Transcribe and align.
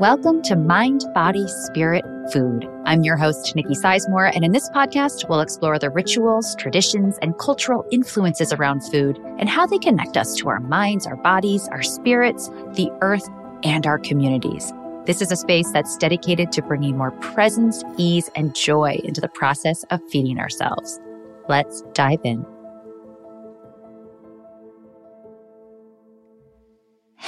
Welcome 0.00 0.42
to 0.42 0.56
Mind, 0.56 1.06
Body, 1.14 1.48
Spirit, 1.48 2.04
Food. 2.30 2.68
I'm 2.84 3.02
your 3.02 3.16
host, 3.16 3.56
Nicki 3.56 3.72
Sizemore, 3.72 4.30
and 4.34 4.44
in 4.44 4.52
this 4.52 4.68
podcast, 4.68 5.26
we'll 5.26 5.40
explore 5.40 5.78
the 5.78 5.88
rituals, 5.88 6.54
traditions, 6.56 7.16
and 7.22 7.38
cultural 7.38 7.82
influences 7.90 8.52
around 8.52 8.82
food 8.82 9.16
and 9.38 9.48
how 9.48 9.64
they 9.64 9.78
connect 9.78 10.18
us 10.18 10.34
to 10.34 10.50
our 10.50 10.60
minds, 10.60 11.06
our 11.06 11.16
bodies, 11.16 11.66
our 11.68 11.82
spirits, 11.82 12.48
the 12.74 12.90
earth, 13.00 13.26
and 13.62 13.86
our 13.86 13.98
communities. 13.98 14.70
This 15.06 15.22
is 15.22 15.32
a 15.32 15.36
space 15.36 15.72
that's 15.72 15.96
dedicated 15.96 16.52
to 16.52 16.60
bringing 16.60 16.98
more 16.98 17.12
presence, 17.12 17.82
ease, 17.96 18.28
and 18.34 18.54
joy 18.54 19.00
into 19.02 19.22
the 19.22 19.30
process 19.30 19.82
of 19.84 20.02
feeding 20.10 20.38
ourselves. 20.38 21.00
Let's 21.48 21.80
dive 21.94 22.20
in. 22.22 22.44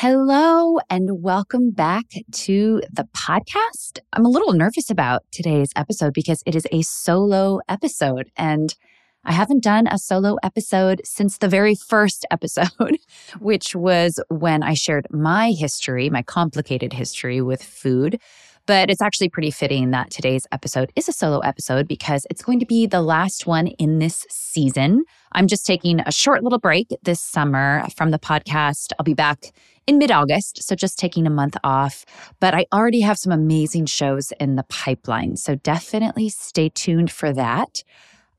Hello 0.00 0.78
and 0.88 1.24
welcome 1.24 1.72
back 1.72 2.04
to 2.30 2.80
the 2.88 3.08
podcast. 3.16 3.98
I'm 4.12 4.24
a 4.24 4.28
little 4.28 4.52
nervous 4.52 4.90
about 4.90 5.24
today's 5.32 5.72
episode 5.74 6.14
because 6.14 6.40
it 6.46 6.54
is 6.54 6.68
a 6.70 6.82
solo 6.82 7.58
episode 7.68 8.30
and 8.36 8.76
I 9.24 9.32
haven't 9.32 9.64
done 9.64 9.88
a 9.88 9.98
solo 9.98 10.36
episode 10.44 11.00
since 11.02 11.38
the 11.38 11.48
very 11.48 11.74
first 11.74 12.24
episode, 12.30 12.98
which 13.40 13.74
was 13.74 14.20
when 14.28 14.62
I 14.62 14.74
shared 14.74 15.08
my 15.10 15.50
history, 15.50 16.08
my 16.10 16.22
complicated 16.22 16.92
history 16.92 17.40
with 17.40 17.60
food. 17.60 18.20
But 18.66 18.90
it's 18.90 19.02
actually 19.02 19.30
pretty 19.30 19.50
fitting 19.50 19.90
that 19.90 20.10
today's 20.10 20.46
episode 20.52 20.92
is 20.94 21.08
a 21.08 21.12
solo 21.12 21.40
episode 21.40 21.88
because 21.88 22.24
it's 22.30 22.42
going 22.42 22.60
to 22.60 22.66
be 22.66 22.86
the 22.86 23.00
last 23.00 23.48
one 23.48 23.66
in 23.66 23.98
this 23.98 24.26
season. 24.28 25.04
I'm 25.32 25.48
just 25.48 25.66
taking 25.66 26.00
a 26.00 26.12
short 26.12 26.44
little 26.44 26.58
break 26.58 26.88
this 27.02 27.20
summer 27.20 27.82
from 27.96 28.12
the 28.12 28.18
podcast. 28.18 28.92
I'll 28.98 29.04
be 29.04 29.14
back 29.14 29.52
in 29.88 29.96
mid 29.96 30.12
August, 30.12 30.62
so 30.62 30.76
just 30.76 30.98
taking 30.98 31.26
a 31.26 31.30
month 31.30 31.56
off. 31.64 32.04
But 32.40 32.54
I 32.54 32.66
already 32.72 33.00
have 33.00 33.18
some 33.18 33.32
amazing 33.32 33.86
shows 33.86 34.32
in 34.38 34.54
the 34.56 34.64
pipeline. 34.64 35.36
So 35.36 35.54
definitely 35.56 36.28
stay 36.28 36.68
tuned 36.68 37.10
for 37.10 37.32
that. 37.32 37.82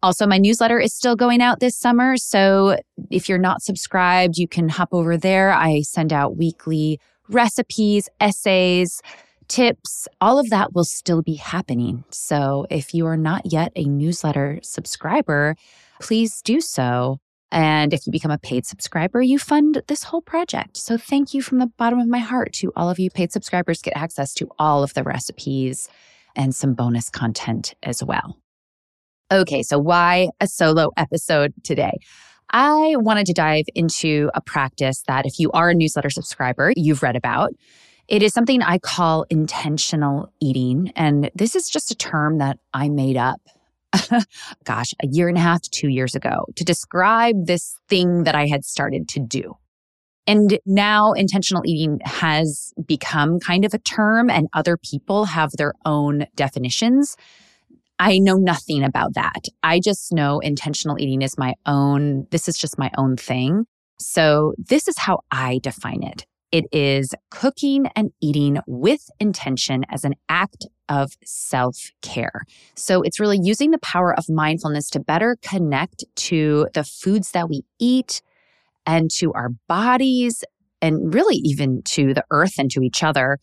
Also, 0.02 0.28
my 0.28 0.38
newsletter 0.38 0.80
is 0.80 0.94
still 0.94 1.16
going 1.16 1.42
out 1.42 1.60
this 1.60 1.76
summer. 1.76 2.16
So 2.18 2.78
if 3.10 3.28
you're 3.28 3.40
not 3.40 3.64
subscribed, 3.64 4.38
you 4.38 4.48
can 4.48 4.70
hop 4.70 4.90
over 4.94 5.18
there. 5.18 5.52
I 5.52 5.82
send 5.82 6.14
out 6.14 6.38
weekly 6.38 7.02
recipes, 7.28 8.08
essays, 8.22 9.02
tips, 9.48 10.08
all 10.22 10.40
of 10.40 10.52
that 10.52 10.74
will 10.74 10.86
still 10.86 11.24
be 11.24 11.36
happening. 11.36 12.04
So 12.12 12.68
if 12.70 12.94
you 12.94 13.08
are 13.08 13.18
not 13.18 13.52
yet 13.52 13.72
a 13.76 13.86
newsletter 13.86 14.60
subscriber, 14.62 15.56
please 16.00 16.42
do 16.44 16.62
so. 16.62 17.20
And 17.52 17.94
if 17.94 18.06
you 18.06 18.12
become 18.12 18.32
a 18.32 18.38
paid 18.38 18.66
subscriber, 18.66 19.22
you 19.22 19.40
fund 19.40 19.82
this 19.88 20.04
whole 20.04 20.22
project. 20.22 20.78
So 20.78 20.98
thank 20.98 21.34
you 21.34 21.42
from 21.42 21.58
the 21.58 21.68
bottom 21.78 22.00
of 22.00 22.08
my 22.08 22.20
heart 22.20 22.54
to 22.54 22.72
all 22.76 22.90
of 22.90 23.00
you 23.00 23.10
paid 23.10 23.32
subscribers 23.32 23.82
get 23.82 23.98
access 23.98 24.34
to 24.36 24.50
all 24.60 24.84
of 24.84 24.94
the 24.94 25.04
recipes 25.04 25.90
and 26.36 26.54
some 26.54 26.74
bonus 26.76 27.10
content 27.10 27.74
as 27.82 28.04
well. 28.04 28.38
Okay, 29.32 29.64
so 29.64 29.78
why 29.78 30.30
a 30.40 30.48
solo 30.48 30.92
episode 30.98 31.54
today? 31.64 31.98
I 32.52 32.96
wanted 32.98 33.28
to 33.28 33.34
dive 33.34 33.66
into 33.76 34.32
a 34.34 34.42
practice 34.42 35.04
that 35.08 35.26
if 35.26 35.40
you 35.40 35.52
are 35.52 35.70
a 35.70 35.76
newsletter 35.76 36.10
subscriber, 36.10 36.74
you've 36.76 37.04
read 37.04 37.16
about. 37.16 37.52
It 38.08 38.24
is 38.24 38.34
something 38.34 38.64
I 38.64 38.80
call 38.80 39.26
intentional 39.30 40.34
eating. 40.40 40.92
And 40.96 41.30
this 41.36 41.56
is 41.56 41.70
just 41.70 41.92
a 41.92 41.96
term 41.96 42.40
that 42.40 42.58
I 42.74 42.90
made 42.90 43.18
up, 43.18 43.40
gosh, 44.64 44.94
a 45.04 45.08
year 45.08 45.28
and 45.28 45.38
a 45.38 45.42
half 45.42 45.62
to 45.62 45.70
two 45.70 45.90
years 45.90 46.16
ago 46.16 46.46
to 46.56 46.64
describe 46.64 47.46
this 47.46 47.76
thing 47.88 48.24
that 48.24 48.36
I 48.36 48.48
had 48.48 48.66
started 48.66 49.08
to 49.10 49.20
do. 49.20 49.56
And 50.28 50.60
now 50.66 51.14
intentional 51.14 51.64
eating 51.66 52.00
has 52.04 52.72
become 52.86 53.40
kind 53.40 53.66
of 53.66 53.74
a 53.74 53.80
term, 53.80 54.30
and 54.30 54.48
other 54.54 54.78
people 54.78 55.26
have 55.26 55.52
their 55.54 55.74
own 55.86 56.28
definitions. 56.36 57.16
I 57.98 58.20
know 58.20 58.36
nothing 58.36 58.84
about 58.84 59.16
that. 59.16 59.46
I 59.64 59.80
just 59.80 60.14
know 60.14 60.40
intentional 60.40 61.00
eating 61.00 61.22
is 61.22 61.38
my 61.38 61.56
own, 61.66 62.28
this 62.32 62.48
is 62.48 62.58
just 62.58 62.78
my 62.78 62.92
own 62.98 63.18
thing. 63.18 63.66
So, 64.00 64.54
this 64.58 64.88
is 64.88 64.98
how 64.98 65.22
I 65.32 65.60
define 65.62 66.04
it. 66.04 66.26
It 66.52 66.66
is 66.72 67.14
cooking 67.32 67.88
and 67.96 68.12
eating 68.22 68.60
with 68.68 69.02
intention 69.20 69.84
as 69.90 70.04
an 70.04 70.14
act 70.30 70.66
of 70.90 71.14
self 71.24 71.92
care. 72.02 72.44
So 72.76 73.02
it's 73.02 73.20
really 73.20 73.40
using 73.42 73.72
the 73.72 73.80
power 73.80 74.14
of 74.14 74.26
mindfulness 74.30 74.90
to 74.92 75.00
better 75.00 75.38
connect 75.42 76.04
to 76.16 76.68
the 76.74 76.84
foods 76.84 77.32
that 77.32 77.50
we 77.50 77.64
eat 77.80 78.22
and 78.86 79.10
to 79.12 79.32
our 79.34 79.50
bodies 79.68 80.44
and 80.82 81.14
really 81.14 81.38
even 81.38 81.82
to 81.84 82.14
the 82.14 82.26
earth 82.32 82.58
and 82.58 82.72
to 82.72 82.82
each 82.82 83.04
other 83.04 83.38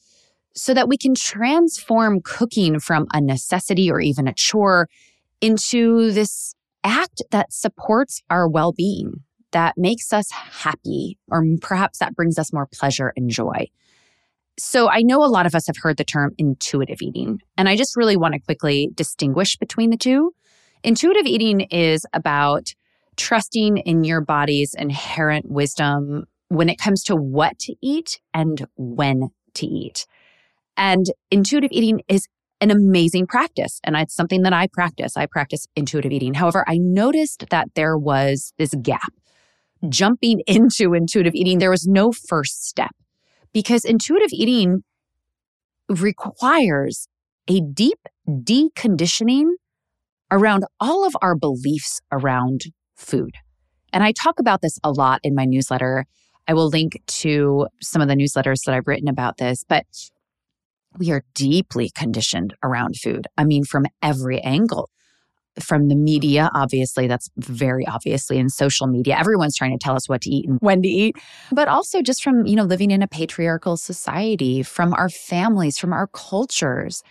so 0.54 0.74
that 0.74 0.88
we 0.88 0.96
can 0.96 1.14
transform 1.14 2.20
cooking 2.22 2.80
from 2.80 3.06
a 3.12 3.20
necessity 3.20 3.90
or 3.90 4.00
even 4.00 4.26
a 4.26 4.34
chore 4.34 4.88
into 5.40 6.10
this 6.12 6.54
act 6.82 7.22
that 7.30 7.52
supports 7.52 8.22
our 8.30 8.48
well 8.48 8.72
being 8.72 9.22
that 9.52 9.74
makes 9.76 10.12
us 10.12 10.30
happy, 10.30 11.18
or 11.30 11.42
perhaps 11.60 11.98
that 11.98 12.14
brings 12.14 12.38
us 12.38 12.52
more 12.52 12.66
pleasure 12.66 13.12
and 13.16 13.30
joy. 13.30 13.66
So 14.58 14.88
I 14.88 15.02
know 15.02 15.22
a 15.22 15.26
lot 15.26 15.46
of 15.46 15.54
us 15.54 15.66
have 15.66 15.76
heard 15.76 15.98
the 15.98 16.04
term 16.04 16.32
intuitive 16.38 17.02
eating, 17.02 17.40
and 17.58 17.68
I 17.68 17.76
just 17.76 17.96
really 17.96 18.16
want 18.16 18.34
to 18.34 18.40
quickly 18.40 18.90
distinguish 18.94 19.56
between 19.56 19.90
the 19.90 19.96
two. 19.96 20.32
Intuitive 20.82 21.26
eating 21.26 21.62
is 21.62 22.06
about 22.12 22.72
trusting 23.16 23.78
in 23.78 24.04
your 24.04 24.20
body's 24.20 24.74
inherent 24.74 25.50
wisdom 25.50 26.24
when 26.48 26.68
it 26.68 26.78
comes 26.78 27.02
to 27.04 27.16
what 27.16 27.58
to 27.60 27.74
eat 27.82 28.20
and 28.32 28.66
when 28.76 29.30
to 29.54 29.66
eat. 29.66 30.06
And 30.76 31.06
intuitive 31.30 31.72
eating 31.72 32.02
is 32.08 32.28
an 32.60 32.70
amazing 32.70 33.26
practice. 33.26 33.80
And 33.84 33.96
it's 33.96 34.14
something 34.14 34.42
that 34.42 34.52
I 34.52 34.68
practice. 34.72 35.16
I 35.16 35.26
practice 35.26 35.66
intuitive 35.76 36.12
eating. 36.12 36.34
However, 36.34 36.64
I 36.66 36.78
noticed 36.78 37.46
that 37.50 37.68
there 37.74 37.98
was 37.98 38.52
this 38.58 38.74
gap 38.82 39.12
jumping 39.88 40.42
into 40.46 40.94
intuitive 40.94 41.34
eating, 41.34 41.58
there 41.58 41.70
was 41.70 41.86
no 41.86 42.12
first 42.12 42.66
step 42.66 42.94
because 43.56 43.86
intuitive 43.86 44.34
eating 44.34 44.82
requires 45.88 47.08
a 47.48 47.62
deep 47.62 48.00
deconditioning 48.28 49.46
around 50.30 50.66
all 50.78 51.06
of 51.06 51.16
our 51.22 51.34
beliefs 51.34 52.02
around 52.12 52.64
food. 52.96 53.30
And 53.94 54.04
I 54.04 54.12
talk 54.12 54.38
about 54.38 54.60
this 54.60 54.78
a 54.84 54.90
lot 54.90 55.20
in 55.22 55.34
my 55.34 55.46
newsletter. 55.46 56.04
I 56.46 56.52
will 56.52 56.68
link 56.68 57.00
to 57.06 57.66
some 57.80 58.02
of 58.02 58.08
the 58.08 58.14
newsletters 58.14 58.58
that 58.66 58.74
I've 58.74 58.86
written 58.86 59.08
about 59.08 59.38
this, 59.38 59.64
but 59.66 59.86
we 60.98 61.10
are 61.10 61.22
deeply 61.34 61.90
conditioned 61.96 62.52
around 62.62 62.96
food. 62.96 63.26
I 63.38 63.44
mean, 63.44 63.64
from 63.64 63.86
every 64.02 64.38
angle 64.42 64.90
from 65.60 65.88
the 65.88 65.94
media, 65.94 66.50
obviously, 66.54 67.06
that's 67.06 67.30
very 67.36 67.86
obviously 67.86 68.38
in 68.38 68.48
social 68.48 68.86
media. 68.86 69.16
Everyone's 69.16 69.56
trying 69.56 69.76
to 69.76 69.82
tell 69.82 69.96
us 69.96 70.08
what 70.08 70.22
to 70.22 70.30
eat 70.30 70.48
and 70.48 70.58
when 70.60 70.82
to 70.82 70.88
eat, 70.88 71.16
but 71.52 71.68
also 71.68 72.02
just 72.02 72.22
from, 72.22 72.46
you 72.46 72.56
know, 72.56 72.64
living 72.64 72.90
in 72.90 73.02
a 73.02 73.08
patriarchal 73.08 73.76
society, 73.76 74.62
from 74.62 74.92
our 74.94 75.08
families, 75.08 75.78
from 75.78 75.92
our 75.92 76.06
cultures. 76.08 77.02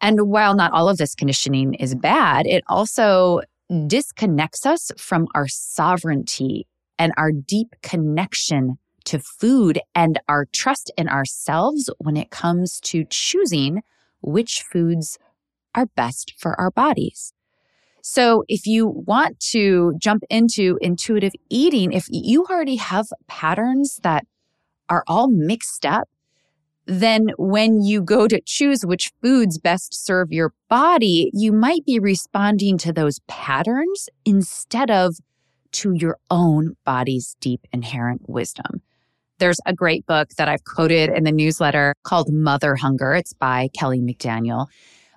And 0.00 0.28
while 0.28 0.54
not 0.54 0.72
all 0.72 0.88
of 0.88 0.98
this 0.98 1.14
conditioning 1.14 1.74
is 1.74 1.94
bad, 1.94 2.46
it 2.46 2.62
also 2.68 3.40
disconnects 3.86 4.64
us 4.64 4.90
from 4.96 5.26
our 5.34 5.48
sovereignty 5.48 6.66
and 6.98 7.12
our 7.16 7.32
deep 7.32 7.74
connection 7.82 8.78
to 9.04 9.18
food 9.18 9.80
and 9.94 10.20
our 10.28 10.46
trust 10.52 10.90
in 10.96 11.08
ourselves 11.08 11.90
when 11.98 12.16
it 12.16 12.30
comes 12.30 12.78
to 12.80 13.04
choosing 13.08 13.82
which 14.20 14.62
foods 14.62 15.18
are 15.74 15.86
best 15.86 16.34
for 16.38 16.58
our 16.60 16.70
bodies. 16.70 17.32
So 18.02 18.44
if 18.48 18.66
you 18.66 18.86
want 18.86 19.40
to 19.50 19.94
jump 19.98 20.22
into 20.30 20.78
intuitive 20.80 21.32
eating, 21.50 21.92
if 21.92 22.06
you 22.08 22.44
already 22.48 22.76
have 22.76 23.06
patterns 23.26 24.00
that 24.02 24.24
are 24.88 25.04
all 25.06 25.28
mixed 25.28 25.84
up, 25.84 26.08
then 26.86 27.28
when 27.36 27.82
you 27.82 28.00
go 28.00 28.26
to 28.26 28.40
choose 28.46 28.80
which 28.82 29.12
foods 29.22 29.58
best 29.58 29.92
serve 29.92 30.32
your 30.32 30.54
body, 30.70 31.30
you 31.34 31.52
might 31.52 31.84
be 31.84 31.98
responding 31.98 32.78
to 32.78 32.92
those 32.92 33.20
patterns 33.28 34.08
instead 34.24 34.90
of 34.90 35.16
to 35.70 35.92
your 35.92 36.16
own 36.30 36.76
body's 36.86 37.36
deep 37.40 37.66
inherent 37.72 38.22
wisdom. 38.26 38.80
There's 39.38 39.58
a 39.66 39.74
great 39.74 40.06
book 40.06 40.30
that 40.38 40.48
I've 40.48 40.64
quoted 40.64 41.10
in 41.10 41.24
the 41.24 41.32
newsletter 41.32 41.94
called 42.04 42.32
Mother 42.32 42.74
Hunger. 42.74 43.14
It's 43.14 43.34
by 43.34 43.68
Kelly 43.78 44.00
McDaniel. 44.00 44.66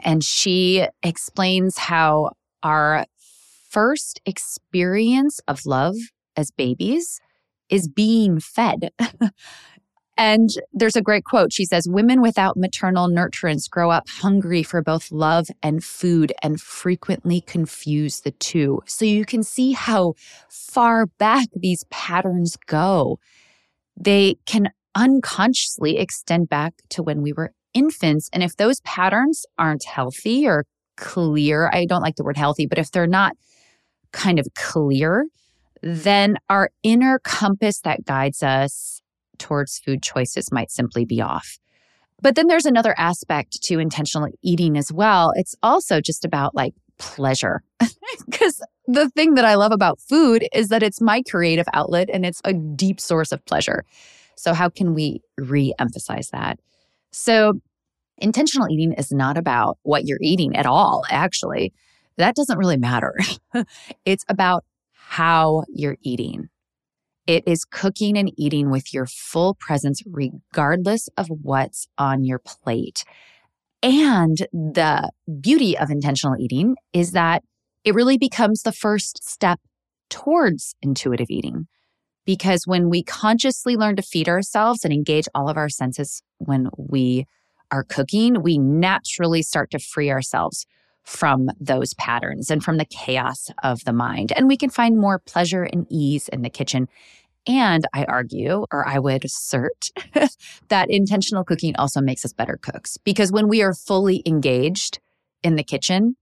And 0.04 0.24
she 0.24 0.86
explains 1.04 1.78
how 1.78 2.32
our 2.64 3.06
first 3.70 4.22
experience 4.26 5.40
of 5.48 5.66
love 5.66 5.96
as 6.36 6.52
babies 6.52 7.20
is 7.70 7.88
being 7.88 8.40
fed. 8.40 8.92
and 10.18 10.50
there's 10.74 10.96
a 10.96 11.02
great 11.02 11.24
quote. 11.24 11.54
She 11.54 11.66
says, 11.66 11.88
Women 11.90 12.22
without 12.22 12.58
maternal 12.58 13.08
nurturance 13.08 13.70
grow 13.70 13.90
up 13.90 14.08
hungry 14.10 14.62
for 14.62 14.82
both 14.82 15.12
love 15.12 15.48
and 15.64 15.84
food 15.84 16.34
and 16.44 16.60
frequently 16.60 17.42
confuse 17.42 18.20
the 18.20 18.32
two. 18.32 18.82
So 18.86 19.06
you 19.06 19.26
can 19.26 19.42
see 19.42 19.72
how 19.72 20.14
far 20.50 21.06
back 21.06 21.48
these 21.56 21.86
patterns 21.90 22.58
go. 22.68 23.20
They 23.98 24.36
can 24.46 24.70
unconsciously 24.96 25.98
extend 25.98 26.50
back 26.50 26.74
to 26.90 27.02
when 27.02 27.22
we 27.22 27.32
were 27.32 27.54
infants. 27.74 28.30
And 28.34 28.44
if 28.44 28.58
those 28.58 28.82
patterns 28.82 29.46
aren't 29.58 29.86
healthy 29.86 30.46
or 30.46 30.66
clear, 30.98 31.70
I 31.74 31.86
don't 31.86 32.02
like 32.02 32.16
the 32.16 32.24
word 32.24 32.38
healthy, 32.38 32.66
but 32.66 32.78
if 32.78 32.92
they're 32.92 33.08
not 33.08 33.36
kind 34.12 34.40
of 34.40 34.48
clear, 34.56 35.28
then 35.82 36.38
our 36.50 36.70
inner 36.84 37.20
compass 37.20 37.80
that 37.82 38.06
guides 38.06 38.44
us 38.44 39.02
towards 39.38 39.80
food 39.80 40.04
choices 40.04 40.52
might 40.52 40.72
simply 40.72 41.06
be 41.06 41.22
off. 41.22 41.58
But 42.22 42.36
then 42.36 42.48
there's 42.48 42.66
another 42.66 42.94
aspect 42.98 43.64
to 43.64 43.80
intentional 43.80 44.30
eating 44.44 44.78
as 44.78 44.92
well. 44.92 45.34
It's 45.36 45.56
also 45.64 46.00
just 46.00 46.24
about 46.24 46.56
like 46.56 46.74
pleasure. 46.98 47.64
Because 48.30 48.62
the 48.88 49.10
thing 49.10 49.34
that 49.36 49.46
I 49.46 49.56
love 49.56 49.72
about 49.72 50.00
food 50.00 50.48
is 50.54 50.68
that 50.68 50.84
it's 50.84 51.02
my 51.02 51.24
creative 51.24 51.66
outlet 51.74 52.10
and 52.12 52.26
it's 52.26 52.42
a 52.46 52.54
deep 52.54 53.00
source 53.00 53.32
of 53.32 53.44
pleasure. 53.46 53.84
So, 54.36 54.54
how 54.54 54.70
can 54.70 54.94
we 54.94 55.22
re 55.38 55.74
emphasize 55.80 56.30
that? 56.30 56.60
So, 57.12 57.62
intentional 58.18 58.70
eating 58.70 58.94
is 58.94 59.12
not 59.12 59.38
about 59.38 59.78
what 59.84 60.06
you're 60.06 60.20
eating 60.22 60.56
at 60.56 60.66
all, 60.66 61.04
actually. 61.10 61.74
That 62.18 62.36
doesn't 62.36 62.58
really 62.58 62.78
matter. 62.78 63.16
it's 64.06 64.26
about 64.30 64.64
how 64.94 65.64
you're 65.70 65.98
eating. 66.04 66.50
It 67.28 67.44
is 67.48 67.66
cooking 67.66 68.18
and 68.18 68.32
eating 68.38 68.72
with 68.72 68.94
your 68.94 69.06
full 69.06 69.56
presence, 69.56 70.02
regardless 70.06 71.08
of 71.18 71.28
what's 71.30 71.88
on 71.98 72.24
your 72.24 72.40
plate. 72.40 73.04
And 73.84 74.38
the 74.52 75.12
beauty 75.40 75.78
of 75.78 75.90
intentional 75.90 76.36
eating 76.40 76.76
is 76.94 77.12
that 77.12 77.44
it 77.84 77.96
really 77.96 78.18
becomes 78.18 78.62
the 78.62 78.72
first 78.72 79.24
step 79.24 79.60
towards 80.10 80.76
intuitive 80.82 81.30
eating. 81.30 81.68
Because 82.26 82.68
when 82.68 82.90
we 82.90 83.04
consciously 83.04 83.76
learn 83.76 83.96
to 83.96 84.04
feed 84.04 84.30
ourselves 84.30 84.84
and 84.84 84.94
engage 84.94 85.28
all 85.34 85.50
of 85.50 85.58
our 85.58 85.70
senses 85.70 86.22
when 86.38 86.70
we 86.78 87.26
are 87.72 87.84
cooking, 87.84 88.44
we 88.44 88.58
naturally 88.58 89.42
start 89.42 89.72
to 89.72 89.80
free 89.80 90.12
ourselves 90.12 90.66
from 91.04 91.50
those 91.60 91.94
patterns 91.96 92.52
and 92.52 92.64
from 92.64 92.78
the 92.78 92.86
chaos 92.86 93.50
of 93.64 93.84
the 93.86 93.94
mind. 93.94 94.32
And 94.36 94.48
we 94.48 94.58
can 94.58 94.70
find 94.70 94.98
more 94.98 95.20
pleasure 95.20 95.64
and 95.64 95.88
ease 95.90 96.28
in 96.28 96.42
the 96.42 96.50
kitchen. 96.50 96.88
And 97.48 97.88
I 97.94 98.04
argue, 98.04 98.66
or 98.72 98.88
I 98.88 99.00
would 99.00 99.26
assert, 99.26 99.90
that 100.68 100.90
intentional 100.90 101.44
cooking 101.44 101.76
also 101.76 102.02
makes 102.02 102.24
us 102.24 102.34
better 102.34 102.60
cooks 102.62 102.98
because 102.98 103.32
when 103.32 103.48
we 103.48 103.64
are 103.64 103.74
fully 103.74 104.22
engaged 104.26 105.00
in 105.42 105.56
the 105.56 105.64
kitchen, 105.64 106.16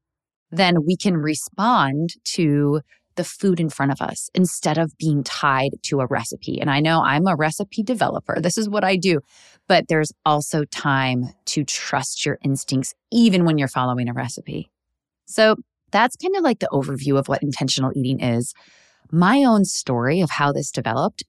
then 0.50 0.86
we 0.86 0.96
can 0.96 1.18
respond 1.18 2.14
to 2.24 2.82
the 3.16 3.24
food 3.24 3.60
in 3.60 3.70
front 3.70 3.92
of 3.92 4.02
us 4.02 4.30
instead 4.34 4.78
of 4.78 4.98
being 4.98 5.24
tied 5.24 5.72
to 5.84 6.00
a 6.00 6.08
recipe. 6.08 6.60
And 6.62 6.70
I 6.70 6.80
know 6.80 7.02
I'm 7.02 7.28
a 7.28 7.36
recipe 7.36 7.84
developer. 7.84 8.40
This 8.40 8.58
is 8.58 8.70
what 8.70 8.84
I 8.84 8.96
do. 8.96 9.20
But 9.68 9.88
there's 9.88 10.12
also 10.26 10.64
time 10.66 11.26
to 11.48 11.64
trust 11.64 12.26
your 12.26 12.38
instincts, 12.44 12.94
even 13.12 13.46
when 13.46 13.58
you're 13.58 13.68
following 13.68 14.10
a 14.10 14.14
recipe. 14.14 14.70
So 15.26 15.56
that's 15.92 16.16
kind 16.16 16.36
of 16.36 16.44
like 16.44 16.60
the 16.60 16.70
overview 16.72 17.18
of 17.18 17.28
what 17.28 17.44
intentional 17.44 17.92
eating 17.96 18.20
is. 18.22 18.54
My 19.12 19.44
own 19.44 19.66
story 19.66 20.22
of 20.22 20.30
how 20.30 20.52
this 20.52 20.72
developed 20.72 21.24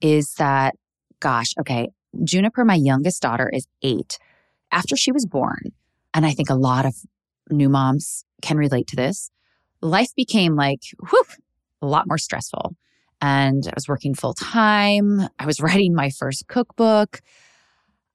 is 0.00 0.34
that, 0.38 0.74
gosh, 1.20 1.52
okay, 1.60 1.88
Juniper, 2.24 2.64
my 2.64 2.74
youngest 2.74 3.22
daughter, 3.22 3.50
is 3.52 3.66
eight. 3.82 4.18
After 4.72 4.96
she 4.96 5.12
was 5.12 5.26
born, 5.26 5.72
and 6.12 6.26
I 6.26 6.32
think 6.32 6.50
a 6.50 6.54
lot 6.54 6.86
of 6.86 6.94
new 7.50 7.68
moms 7.68 8.24
can 8.42 8.56
relate 8.56 8.86
to 8.88 8.96
this 8.96 9.30
life 9.80 10.14
became 10.16 10.56
like, 10.56 10.80
whew, 11.08 11.24
a 11.82 11.86
lot 11.86 12.06
more 12.06 12.18
stressful. 12.18 12.74
And 13.20 13.64
I 13.66 13.72
was 13.74 13.88
working 13.88 14.14
full 14.14 14.34
time. 14.34 15.28
I 15.38 15.46
was 15.46 15.60
writing 15.60 15.94
my 15.94 16.10
first 16.10 16.46
cookbook. 16.48 17.20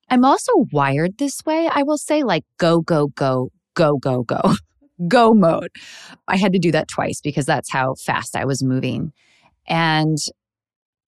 I'm 0.10 0.26
also 0.26 0.52
wired 0.72 1.18
this 1.18 1.46
way. 1.46 1.70
I 1.74 1.84
will 1.84 1.98
say, 1.98 2.24
like, 2.24 2.44
go, 2.58 2.82
go, 2.82 3.08
go, 3.08 3.52
go, 3.76 3.98
go, 3.98 4.24
go, 4.24 4.56
go 5.08 5.34
mode. 5.34 5.72
I 6.28 6.36
had 6.36 6.54
to 6.54 6.60
do 6.60 6.72
that 6.74 6.90
twice 6.90 7.22
because 7.22 7.46
that's 7.46 7.72
how 7.72 7.96
fast 7.96 8.36
I 8.36 8.46
was 8.46 8.62
moving. 8.62 9.14
And 9.68 10.18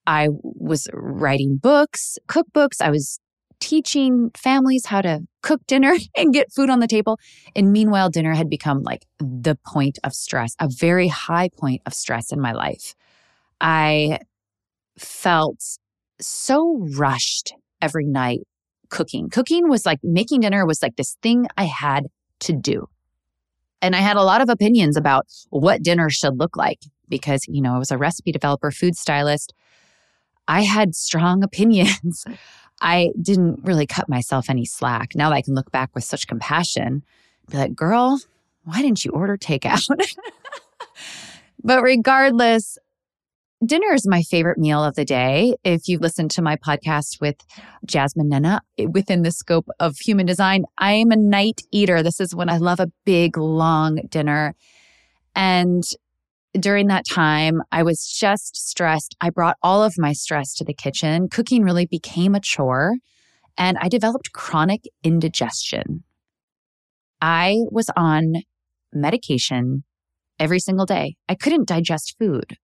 I 0.08 0.30
was 0.42 0.88
writing 0.94 1.58
books, 1.58 2.18
cookbooks. 2.28 2.82
I 2.82 2.90
was 2.90 3.20
teaching 3.64 4.30
families 4.36 4.86
how 4.86 5.02
to 5.02 5.22
cook 5.42 5.66
dinner 5.68 5.96
and 6.18 6.34
get 6.34 6.52
food 6.52 6.70
on 6.70 6.82
the 6.82 6.88
table. 6.88 7.18
And 7.56 7.72
meanwhile, 7.72 8.10
dinner 8.10 8.34
had 8.34 8.50
become 8.50 8.84
like 8.84 9.06
the 9.20 9.58
point 9.66 10.00
of 10.04 10.14
stress, 10.14 10.54
a 10.60 10.68
very 10.70 11.08
high 11.08 11.50
point 11.58 11.82
of 11.86 11.94
stress 11.94 12.34
in 12.34 12.42
my 12.42 12.52
life. 12.52 12.94
I 13.62 14.20
felt 15.00 15.64
so 16.20 16.86
rushed 16.98 17.54
every 17.82 18.06
night 18.06 18.42
cooking. 18.90 19.30
Cooking 19.30 19.70
was 19.70 19.86
like 19.86 20.00
making 20.04 20.42
dinner 20.42 20.66
was 20.66 20.84
like 20.84 20.98
this 20.98 21.16
thing 21.24 21.48
I 21.58 21.64
had 21.64 22.08
to 22.42 22.54
do. 22.54 22.88
And 23.82 23.96
I 23.96 24.00
had 24.00 24.18
a 24.18 24.24
lot 24.24 24.42
of 24.42 24.50
opinions 24.50 24.98
about 24.98 25.26
what 25.52 25.84
dinner 25.84 26.10
should 26.10 26.38
look 26.38 26.58
like 26.58 26.80
because, 27.08 27.46
you 27.48 27.62
know, 27.62 27.76
I 27.76 27.80
was 27.80 27.92
a 27.92 27.98
recipe 27.98 28.34
developer, 28.34 28.72
food 28.72 28.98
stylist. 28.98 29.54
I 30.50 30.64
had 30.64 30.96
strong 30.96 31.44
opinions 31.50 32.26
I 32.84 33.12
didn't 33.20 33.62
really 33.64 33.88
cut 33.88 34.10
myself 34.10 34.50
any 34.50 34.66
slack. 34.66 35.16
Now 35.16 35.30
that 35.30 35.36
I 35.36 35.42
can 35.42 35.56
look 35.56 35.72
back 35.72 35.90
with 35.96 36.04
such 36.04 36.28
compassion, 36.28 37.02
be 37.50 37.58
like, 37.58 37.74
girl, 37.74 38.20
why 38.66 38.82
didn't 38.82 39.06
you 39.06 39.12
order 39.12 39.38
takeout? 39.38 39.88
but 41.64 41.82
regardless, 41.82 42.78
dinner 43.66 43.94
is 43.94 44.06
my 44.06 44.22
favorite 44.22 44.58
meal 44.58 44.84
of 44.84 44.96
the 44.96 45.06
day. 45.06 45.56
If 45.64 45.88
you've 45.88 46.02
listened 46.02 46.32
to 46.32 46.42
my 46.42 46.58
podcast 46.58 47.22
with 47.22 47.38
Jasmine 47.86 48.30
Nnenna 48.30 48.60
eh, 48.78 48.86
within 48.86 49.22
the 49.22 49.32
scope 49.32 49.70
of 49.80 49.98
human 49.98 50.26
design, 50.26 50.66
I 50.78 50.92
am 50.94 51.12
a 51.12 51.16
night 51.16 51.62
eater. 51.72 52.04
This 52.04 52.20
is 52.20 52.36
when 52.36 52.50
I 52.50 52.58
love 52.58 52.82
a 52.82 52.92
big, 53.06 53.38
long 53.38 54.02
dinner. 54.10 54.56
And 55.36 55.84
during 56.60 56.88
that 56.88 57.06
time, 57.08 57.62
I 57.72 57.84
was 57.84 58.06
just 58.06 58.56
stressed. 58.56 59.16
I 59.22 59.30
brought 59.30 59.58
all 59.62 59.84
of 59.84 59.96
my 59.98 60.14
stress 60.14 60.54
to 60.56 60.64
the 60.64 60.74
kitchen. 60.74 61.28
Cooking 61.30 61.64
really 61.64 61.86
became 61.86 62.36
a 62.36 62.40
chore, 62.40 62.96
and 63.58 63.78
I 63.82 63.90
developed 63.90 64.34
chronic 64.34 64.84
indigestion. 65.04 66.04
I 67.22 67.58
was 67.72 67.90
on 67.96 68.34
medication 68.92 69.84
every 70.40 70.60
single 70.60 70.86
day. 70.86 71.16
I 71.28 71.36
couldn't 71.36 71.68
digest 71.68 72.16
food. 72.20 72.58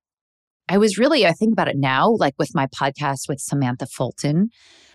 I 0.68 0.78
was 0.78 1.00
really, 1.00 1.26
I 1.26 1.32
think 1.32 1.54
about 1.54 1.68
it 1.68 1.78
now, 1.78 2.10
like 2.12 2.36
with 2.38 2.54
my 2.54 2.68
podcast 2.68 3.28
with 3.28 3.40
Samantha 3.40 3.88
Fulton, 3.88 4.50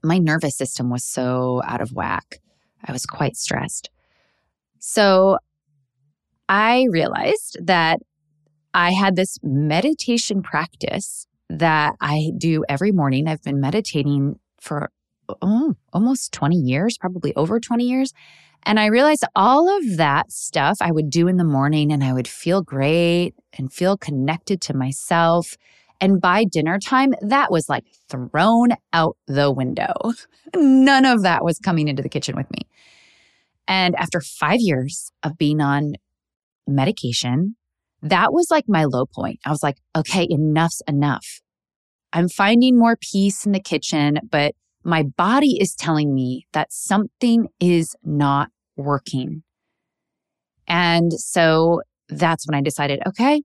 my 0.04 0.18
nervous 0.18 0.56
system 0.56 0.88
was 0.88 1.02
so 1.02 1.62
out 1.66 1.80
of 1.80 1.90
whack. 1.92 2.38
I 2.84 2.92
was 2.92 3.06
quite 3.06 3.36
stressed. 3.36 3.90
So 4.78 5.38
I 6.48 6.86
realized 6.90 7.56
that 7.62 8.00
I 8.74 8.90
had 8.90 9.14
this 9.14 9.38
meditation 9.42 10.42
practice 10.42 11.26
that 11.48 11.94
I 12.00 12.32
do 12.36 12.64
every 12.68 12.90
morning. 12.90 13.28
I've 13.28 13.42
been 13.42 13.60
meditating 13.60 14.40
for 14.60 14.90
oh, 15.40 15.74
almost 15.92 16.32
20 16.32 16.56
years, 16.56 16.98
probably 16.98 17.34
over 17.36 17.60
20 17.60 17.84
years. 17.84 18.12
And 18.64 18.80
I 18.80 18.86
realized 18.86 19.24
all 19.36 19.68
of 19.76 19.96
that 19.98 20.32
stuff 20.32 20.78
I 20.80 20.90
would 20.90 21.10
do 21.10 21.28
in 21.28 21.36
the 21.36 21.44
morning 21.44 21.92
and 21.92 22.02
I 22.02 22.12
would 22.12 22.26
feel 22.26 22.62
great 22.62 23.34
and 23.56 23.72
feel 23.72 23.96
connected 23.96 24.60
to 24.62 24.74
myself. 24.74 25.56
And 26.00 26.20
by 26.20 26.44
dinner 26.44 26.78
time, 26.78 27.14
that 27.20 27.52
was 27.52 27.68
like 27.68 27.84
thrown 28.08 28.70
out 28.92 29.16
the 29.26 29.52
window. 29.52 29.94
None 30.56 31.04
of 31.04 31.22
that 31.22 31.44
was 31.44 31.58
coming 31.58 31.88
into 31.88 32.02
the 32.02 32.08
kitchen 32.08 32.36
with 32.36 32.50
me. 32.50 32.66
And 33.68 33.94
after 33.96 34.20
five 34.20 34.60
years 34.60 35.12
of 35.22 35.38
being 35.38 35.60
on 35.60 35.92
medication, 36.66 37.56
that 38.04 38.32
was 38.32 38.48
like 38.50 38.64
my 38.68 38.84
low 38.84 39.06
point. 39.06 39.40
I 39.44 39.50
was 39.50 39.62
like, 39.62 39.78
okay, 39.96 40.26
enough's 40.28 40.82
enough. 40.86 41.40
I'm 42.12 42.28
finding 42.28 42.78
more 42.78 42.96
peace 43.00 43.44
in 43.44 43.52
the 43.52 43.60
kitchen, 43.60 44.20
but 44.30 44.54
my 44.84 45.02
body 45.02 45.58
is 45.58 45.74
telling 45.74 46.14
me 46.14 46.46
that 46.52 46.70
something 46.70 47.48
is 47.58 47.96
not 48.04 48.50
working. 48.76 49.42
And 50.68 51.12
so 51.14 51.80
that's 52.08 52.46
when 52.46 52.54
I 52.54 52.60
decided, 52.60 53.00
okay, 53.08 53.42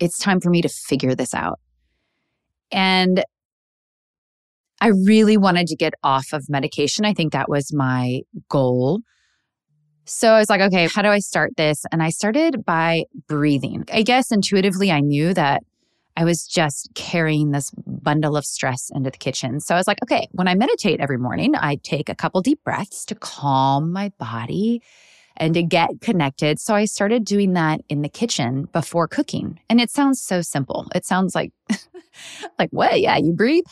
it's 0.00 0.18
time 0.18 0.40
for 0.40 0.50
me 0.50 0.62
to 0.62 0.68
figure 0.68 1.14
this 1.14 1.32
out. 1.32 1.60
And 2.72 3.24
I 4.80 4.88
really 4.88 5.36
wanted 5.36 5.68
to 5.68 5.76
get 5.76 5.94
off 6.02 6.32
of 6.32 6.46
medication. 6.48 7.04
I 7.04 7.14
think 7.14 7.32
that 7.32 7.48
was 7.48 7.72
my 7.72 8.22
goal. 8.48 9.00
So 10.10 10.32
I 10.32 10.38
was 10.38 10.50
like, 10.50 10.60
okay, 10.60 10.88
how 10.92 11.02
do 11.02 11.08
I 11.08 11.20
start 11.20 11.56
this? 11.56 11.84
And 11.92 12.02
I 12.02 12.10
started 12.10 12.64
by 12.64 13.04
breathing. 13.28 13.84
I 13.92 14.02
guess 14.02 14.32
intuitively, 14.32 14.90
I 14.90 15.00
knew 15.00 15.32
that 15.34 15.62
I 16.16 16.24
was 16.24 16.46
just 16.46 16.90
carrying 16.94 17.52
this 17.52 17.70
bundle 17.86 18.36
of 18.36 18.44
stress 18.44 18.90
into 18.92 19.10
the 19.10 19.16
kitchen. 19.16 19.60
So 19.60 19.74
I 19.74 19.78
was 19.78 19.86
like, 19.86 20.02
okay, 20.02 20.26
when 20.32 20.48
I 20.48 20.56
meditate 20.56 20.98
every 20.98 21.16
morning, 21.16 21.54
I 21.54 21.76
take 21.76 22.08
a 22.08 22.16
couple 22.16 22.42
deep 22.42 22.58
breaths 22.64 23.04
to 23.06 23.14
calm 23.14 23.92
my 23.92 24.10
body 24.18 24.82
and 25.36 25.54
to 25.54 25.62
get 25.62 25.88
connected. 26.00 26.58
So 26.58 26.74
I 26.74 26.86
started 26.86 27.24
doing 27.24 27.52
that 27.52 27.80
in 27.88 28.02
the 28.02 28.08
kitchen 28.08 28.64
before 28.72 29.06
cooking. 29.06 29.60
And 29.70 29.80
it 29.80 29.90
sounds 29.90 30.20
so 30.20 30.42
simple. 30.42 30.88
It 30.92 31.06
sounds 31.06 31.36
like 31.36 31.52
like 32.58 32.70
what? 32.70 33.00
Yeah, 33.00 33.16
you 33.16 33.32
breathe. 33.32 33.64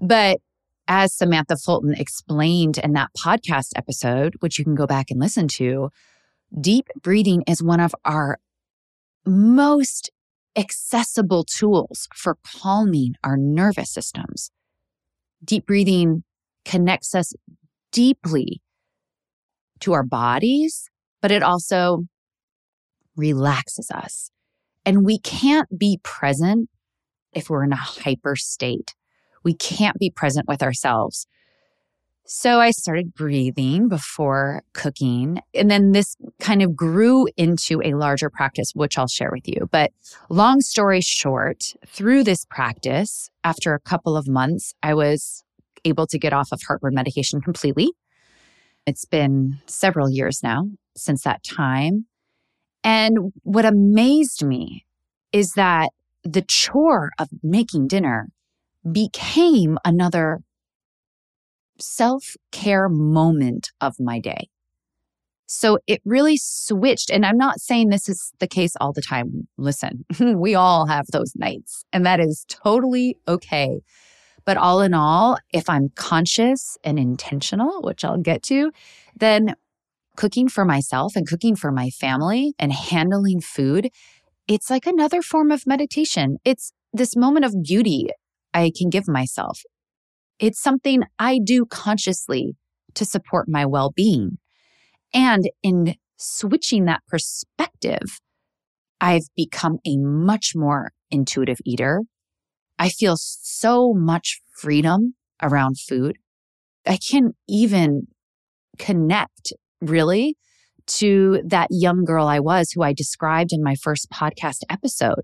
But 0.00 0.40
as 0.88 1.14
Samantha 1.14 1.56
Fulton 1.56 1.94
explained 1.94 2.78
in 2.78 2.92
that 2.92 3.10
podcast 3.16 3.70
episode, 3.76 4.34
which 4.40 4.58
you 4.58 4.64
can 4.64 4.74
go 4.74 4.86
back 4.86 5.10
and 5.10 5.20
listen 5.20 5.48
to, 5.48 5.90
deep 6.60 6.88
breathing 7.02 7.42
is 7.46 7.62
one 7.62 7.80
of 7.80 7.94
our 8.04 8.38
most 9.26 10.10
accessible 10.56 11.44
tools 11.44 12.08
for 12.14 12.36
calming 12.44 13.14
our 13.24 13.36
nervous 13.36 13.90
systems. 13.90 14.50
Deep 15.42 15.66
breathing 15.66 16.22
connects 16.64 17.14
us 17.14 17.32
deeply 17.92 18.62
to 19.80 19.92
our 19.92 20.04
bodies, 20.04 20.88
but 21.20 21.30
it 21.30 21.42
also 21.42 22.04
relaxes 23.16 23.90
us. 23.90 24.30
And 24.84 25.04
we 25.04 25.18
can't 25.18 25.78
be 25.78 25.98
present 26.02 26.68
if 27.32 27.50
we're 27.50 27.64
in 27.64 27.72
a 27.72 27.76
hyper 27.76 28.36
state. 28.36 28.94
We 29.44 29.54
can't 29.54 29.98
be 29.98 30.10
present 30.10 30.48
with 30.48 30.62
ourselves. 30.62 31.26
So 32.26 32.58
I 32.58 32.70
started 32.70 33.14
breathing 33.14 33.88
before 33.88 34.62
cooking. 34.72 35.40
And 35.52 35.70
then 35.70 35.92
this 35.92 36.16
kind 36.40 36.62
of 36.62 36.74
grew 36.74 37.28
into 37.36 37.82
a 37.84 37.92
larger 37.94 38.30
practice, 38.30 38.72
which 38.74 38.96
I'll 38.96 39.08
share 39.08 39.30
with 39.30 39.46
you. 39.46 39.68
But 39.70 39.92
long 40.30 40.62
story 40.62 41.02
short, 41.02 41.74
through 41.86 42.24
this 42.24 42.46
practice, 42.46 43.28
after 43.44 43.74
a 43.74 43.80
couple 43.80 44.16
of 44.16 44.26
months, 44.26 44.74
I 44.82 44.94
was 44.94 45.44
able 45.84 46.06
to 46.06 46.18
get 46.18 46.32
off 46.32 46.48
of 46.50 46.62
heartburn 46.66 46.94
medication 46.94 47.42
completely. 47.42 47.90
It's 48.86 49.04
been 49.04 49.60
several 49.66 50.10
years 50.10 50.42
now 50.42 50.68
since 50.96 51.24
that 51.24 51.42
time. 51.42 52.06
And 52.82 53.32
what 53.42 53.66
amazed 53.66 54.44
me 54.44 54.86
is 55.32 55.52
that 55.52 55.90
the 56.22 56.44
chore 56.46 57.10
of 57.18 57.28
making 57.42 57.88
dinner 57.88 58.28
became 58.90 59.78
another 59.84 60.40
self 61.78 62.36
care 62.52 62.88
moment 62.88 63.70
of 63.80 63.98
my 63.98 64.20
day. 64.20 64.48
So 65.46 65.78
it 65.86 66.00
really 66.04 66.36
switched. 66.36 67.10
And 67.10 67.24
I'm 67.24 67.36
not 67.36 67.60
saying 67.60 67.88
this 67.88 68.08
is 68.08 68.32
the 68.38 68.46
case 68.46 68.74
all 68.80 68.92
the 68.92 69.02
time. 69.02 69.46
Listen, 69.58 70.04
we 70.20 70.54
all 70.54 70.86
have 70.86 71.06
those 71.08 71.34
nights, 71.36 71.84
and 71.92 72.04
that 72.06 72.20
is 72.20 72.44
totally 72.48 73.18
okay. 73.28 73.80
But 74.44 74.56
all 74.56 74.80
in 74.80 74.94
all, 74.94 75.38
if 75.52 75.70
I'm 75.70 75.90
conscious 75.94 76.76
and 76.84 76.98
intentional, 76.98 77.80
which 77.82 78.04
I'll 78.04 78.18
get 78.18 78.42
to, 78.44 78.72
then 79.16 79.54
cooking 80.16 80.48
for 80.48 80.64
myself 80.64 81.16
and 81.16 81.26
cooking 81.26 81.56
for 81.56 81.72
my 81.72 81.90
family 81.90 82.54
and 82.58 82.72
handling 82.72 83.40
food, 83.40 83.90
it's 84.46 84.70
like 84.70 84.86
another 84.86 85.22
form 85.22 85.50
of 85.50 85.66
meditation. 85.66 86.36
It's 86.44 86.72
this 86.92 87.16
moment 87.16 87.44
of 87.44 87.62
beauty 87.62 88.10
I 88.54 88.72
can 88.74 88.88
give 88.88 89.08
myself. 89.08 89.60
It's 90.38 90.62
something 90.62 91.02
I 91.18 91.38
do 91.42 91.66
consciously 91.66 92.56
to 92.94 93.04
support 93.04 93.48
my 93.48 93.66
well 93.66 93.92
being. 93.94 94.38
And 95.12 95.50
in 95.62 95.96
switching 96.16 96.86
that 96.86 97.02
perspective, 97.08 98.20
I've 99.00 99.28
become 99.36 99.78
a 99.86 99.96
much 99.98 100.52
more 100.54 100.92
intuitive 101.10 101.58
eater. 101.64 102.02
I 102.78 102.88
feel 102.88 103.16
so 103.18 103.92
much 103.92 104.40
freedom 104.56 105.14
around 105.42 105.78
food. 105.78 106.16
I 106.86 106.98
can 106.98 107.32
even 107.48 108.06
connect 108.78 109.52
really 109.80 110.36
to 110.86 111.42
that 111.46 111.68
young 111.70 112.04
girl 112.04 112.26
I 112.26 112.40
was 112.40 112.72
who 112.72 112.82
I 112.82 112.92
described 112.92 113.52
in 113.52 113.62
my 113.62 113.74
first 113.74 114.10
podcast 114.10 114.58
episode. 114.68 115.22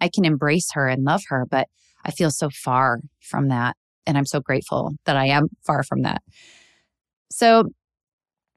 I 0.00 0.08
can 0.08 0.24
embrace 0.24 0.70
her 0.72 0.88
and 0.88 1.04
love 1.04 1.22
her, 1.28 1.46
but 1.48 1.68
I 2.04 2.10
feel 2.10 2.30
so 2.30 2.50
far 2.50 3.00
from 3.20 3.48
that. 3.48 3.76
And 4.06 4.18
I'm 4.18 4.26
so 4.26 4.40
grateful 4.40 4.92
that 5.04 5.16
I 5.16 5.26
am 5.26 5.48
far 5.64 5.82
from 5.82 6.02
that. 6.02 6.22
So, 7.30 7.64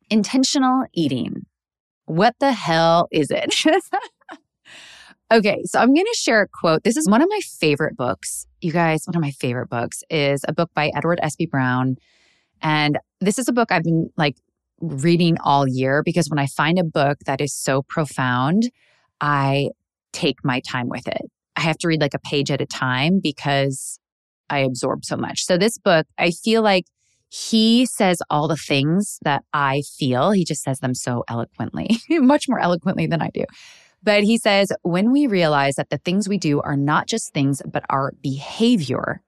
intentional 0.09 0.85
eating. 0.93 1.45
What 2.05 2.35
the 2.39 2.51
hell 2.51 3.07
is 3.11 3.31
it? 3.31 3.55
okay, 5.33 5.61
so 5.65 5.79
I'm 5.79 5.93
going 5.93 6.05
to 6.05 6.17
share 6.17 6.41
a 6.41 6.47
quote. 6.47 6.83
This 6.83 6.97
is 6.97 7.09
one 7.09 7.21
of 7.21 7.29
my 7.29 7.39
favorite 7.39 7.95
books. 7.95 8.45
You 8.61 8.71
guys, 8.71 9.03
one 9.05 9.15
of 9.15 9.21
my 9.21 9.31
favorite 9.31 9.69
books 9.69 10.03
is 10.09 10.43
a 10.47 10.53
book 10.53 10.69
by 10.75 10.91
Edward 10.95 11.19
Espe 11.23 11.49
Brown. 11.49 11.95
And 12.61 12.99
this 13.21 13.39
is 13.39 13.47
a 13.47 13.53
book 13.53 13.71
I've 13.71 13.83
been 13.83 14.09
like 14.17 14.37
reading 14.79 15.37
all 15.43 15.67
year 15.67 16.03
because 16.03 16.29
when 16.29 16.39
I 16.39 16.47
find 16.47 16.77
a 16.77 16.83
book 16.83 17.19
that 17.25 17.41
is 17.41 17.53
so 17.53 17.81
profound, 17.83 18.69
I 19.21 19.69
take 20.13 20.43
my 20.43 20.59
time 20.61 20.89
with 20.89 21.07
it. 21.07 21.21
I 21.55 21.61
have 21.61 21.77
to 21.79 21.87
read 21.87 22.01
like 22.01 22.13
a 22.13 22.19
page 22.19 22.51
at 22.51 22.61
a 22.61 22.65
time 22.65 23.19
because 23.21 23.99
I 24.49 24.59
absorb 24.59 25.05
so 25.05 25.17
much. 25.17 25.45
So, 25.45 25.57
this 25.57 25.77
book, 25.77 26.05
I 26.17 26.31
feel 26.31 26.61
like 26.61 26.85
he 27.29 27.85
says 27.85 28.21
all 28.29 28.47
the 28.47 28.55
things 28.55 29.19
that 29.23 29.43
I 29.53 29.81
feel. 29.97 30.31
He 30.31 30.45
just 30.45 30.63
says 30.63 30.79
them 30.79 30.93
so 30.93 31.23
eloquently, 31.27 31.97
much 32.09 32.47
more 32.47 32.59
eloquently 32.59 33.07
than 33.07 33.21
I 33.21 33.29
do. 33.33 33.45
But 34.03 34.23
he 34.23 34.37
says, 34.37 34.71
when 34.83 35.11
we 35.11 35.25
realize 35.25 35.75
that 35.75 35.89
the 35.89 35.97
things 35.97 36.29
we 36.29 36.37
do 36.37 36.61
are 36.61 36.77
not 36.77 37.07
just 37.07 37.33
things, 37.33 37.61
but 37.65 37.83
our 37.89 38.13
behavior, 38.21 39.21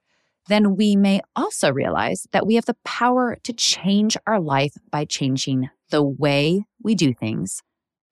then 0.48 0.75
we 0.75 0.96
may 0.96 1.22
also 1.36 1.72
realize 1.72 2.27
that 2.31 2.46
we 2.46 2.55
have 2.55 2.65
the 2.65 2.77
power 2.86 3.38
to 3.43 3.53
change 3.53 4.15
our 4.27 4.39
life 4.39 4.74
by 4.91 5.03
changing 5.03 5.69
the 5.89 6.03
way 6.03 6.65
we 6.81 6.96
do 6.96 7.13
things 7.13 7.63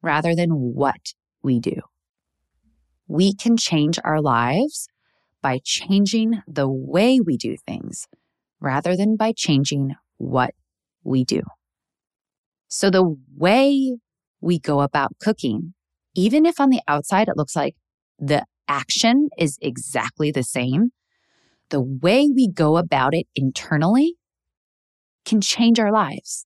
rather 0.02 0.36
than 0.36 0.50
what 0.50 1.14
we 1.44 1.60
do. 1.60 1.82
We 3.08 3.34
can 3.34 3.58
change 3.58 4.00
our 4.04 4.22
lives 4.22 4.88
by 5.42 5.60
changing 5.64 6.42
the 6.48 6.68
way 6.68 7.20
we 7.20 7.38
do 7.38 7.56
things 7.68 8.08
rather 8.60 8.96
than 8.96 9.16
by 9.16 9.32
changing 9.36 9.96
what 10.18 10.54
we 11.04 11.24
do. 11.24 11.42
So, 12.68 12.90
the 12.90 13.16
way 13.38 13.98
we 14.42 14.60
go 14.60 14.82
about 14.82 15.18
cooking, 15.20 15.74
even 16.16 16.46
if 16.46 16.60
on 16.60 16.70
the 16.70 16.82
outside 16.88 17.28
it 17.28 17.38
looks 17.38 17.56
like 17.56 17.76
the 18.18 18.44
action 18.68 19.30
is 19.38 19.58
exactly 19.62 20.32
the 20.32 20.44
same, 20.44 20.92
the 21.70 21.82
way 21.82 22.30
we 22.34 22.50
go 22.50 22.78
about 22.78 23.14
it 23.14 23.28
internally 23.36 24.16
can 25.26 25.42
change 25.42 25.80
our 25.80 25.92
lives. 25.92 26.46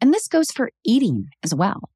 And 0.00 0.12
this 0.12 0.28
goes 0.28 0.50
for 0.50 0.70
eating 0.84 1.28
as 1.42 1.54
well. 1.54 1.90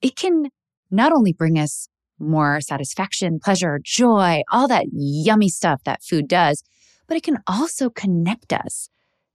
It 0.00 0.16
can 0.16 0.50
not 0.90 1.12
only 1.12 1.32
bring 1.32 1.58
us 1.58 1.88
more 2.18 2.60
satisfaction, 2.60 3.38
pleasure, 3.42 3.80
joy, 3.82 4.42
all 4.50 4.68
that 4.68 4.86
yummy 4.92 5.48
stuff 5.48 5.82
that 5.84 6.02
food 6.02 6.28
does, 6.28 6.62
but 7.06 7.16
it 7.16 7.22
can 7.22 7.38
also 7.46 7.90
connect 7.90 8.52
us 8.52 8.88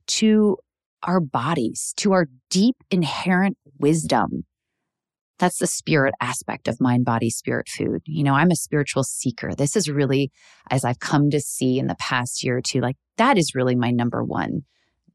to 0.08 0.58
our 1.04 1.20
bodies, 1.20 1.94
to 1.98 2.12
our 2.14 2.28
deep 2.50 2.76
inherent 2.92 3.58
wisdom. 3.80 4.44
That's 5.38 5.60
the 5.60 5.68
spirit 5.68 6.14
aspect 6.20 6.68
of 6.68 6.82
mind, 6.82 7.06
body, 7.06 7.30
spirit 7.30 7.70
food. 7.70 8.02
You 8.06 8.24
know, 8.24 8.34
I'm 8.34 8.52
a 8.52 8.56
spiritual 8.58 9.04
seeker. 9.04 9.56
This 9.56 9.78
is 9.78 9.90
really, 9.90 10.32
as 10.70 10.84
I've 10.84 11.00
come 11.00 11.30
to 11.30 11.40
see 11.40 11.80
in 11.80 11.88
the 11.88 11.96
past 11.96 12.44
year 12.44 12.58
or 12.58 12.62
two, 12.62 12.82
like 12.82 12.98
that 13.18 13.38
is 13.38 13.56
really 13.56 13.76
my 13.76 13.92
number 13.92 14.24
one 14.24 14.64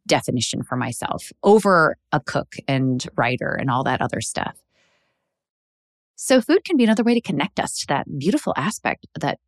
definition 0.06 0.62
for 0.62 0.76
myself 0.76 1.30
over 1.42 1.96
a 2.12 2.20
cook 2.20 2.54
and 2.66 3.06
writer 3.16 3.56
and 3.58 3.70
all 3.70 3.84
that 3.84 4.00
other 4.00 4.20
stuff. 4.20 4.56
So, 6.16 6.40
food 6.40 6.64
can 6.64 6.76
be 6.76 6.84
another 6.84 7.02
way 7.02 7.14
to 7.14 7.20
connect 7.20 7.58
us 7.58 7.76
to 7.80 7.86
that 7.88 8.06
beautiful 8.18 8.54
aspect, 8.56 9.06
that 9.18 9.38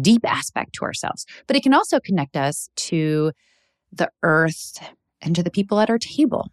deep 0.00 0.22
aspect 0.24 0.74
to 0.74 0.84
ourselves. 0.84 1.26
But 1.46 1.56
it 1.56 1.62
can 1.62 1.74
also 1.74 2.00
connect 2.00 2.36
us 2.36 2.70
to 2.76 3.32
the 3.92 4.08
earth 4.22 4.78
and 5.20 5.34
to 5.36 5.42
the 5.42 5.50
people 5.50 5.80
at 5.80 5.90
our 5.90 5.98
table. 5.98 6.50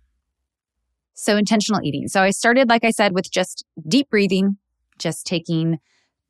So, 1.13 1.37
intentional 1.37 1.81
eating. 1.83 2.07
So, 2.07 2.21
I 2.21 2.31
started, 2.31 2.69
like 2.69 2.83
I 2.83 2.91
said, 2.91 3.13
with 3.13 3.31
just 3.31 3.65
deep 3.87 4.09
breathing, 4.09 4.57
just 4.99 5.25
taking 5.25 5.79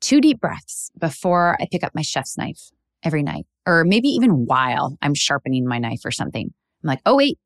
two 0.00 0.20
deep 0.20 0.40
breaths 0.40 0.90
before 0.98 1.56
I 1.60 1.66
pick 1.70 1.82
up 1.82 1.94
my 1.94 2.02
chef's 2.02 2.38
knife 2.38 2.70
every 3.02 3.22
night, 3.22 3.46
or 3.66 3.84
maybe 3.84 4.08
even 4.08 4.46
while 4.46 4.96
I'm 5.02 5.14
sharpening 5.14 5.66
my 5.66 5.78
knife 5.78 6.04
or 6.04 6.10
something. 6.10 6.52
I'm 6.82 6.86
like, 6.86 7.00
oh, 7.04 7.16
wait, 7.16 7.38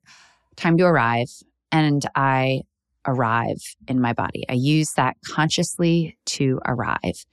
time 0.57 0.77
to 0.79 0.85
arrive. 0.85 1.31
And 1.71 2.05
I 2.15 2.63
arrive 3.07 3.61
in 3.89 4.01
my 4.01 4.13
body. 4.13 4.45
I 4.49 4.55
use 4.55 4.93
that 4.93 5.17
consciously 5.25 6.17
to 6.27 6.61
arrive. 6.67 7.25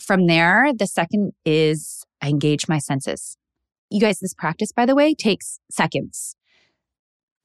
From 0.00 0.26
there, 0.26 0.72
the 0.76 0.86
second 0.86 1.32
is 1.44 2.04
I 2.22 2.28
engage 2.28 2.68
my 2.68 2.78
senses. 2.78 3.36
You 3.90 4.00
guys, 4.00 4.20
this 4.20 4.34
practice, 4.34 4.72
by 4.72 4.86
the 4.86 4.94
way, 4.94 5.14
takes 5.14 5.60
seconds. 5.70 6.36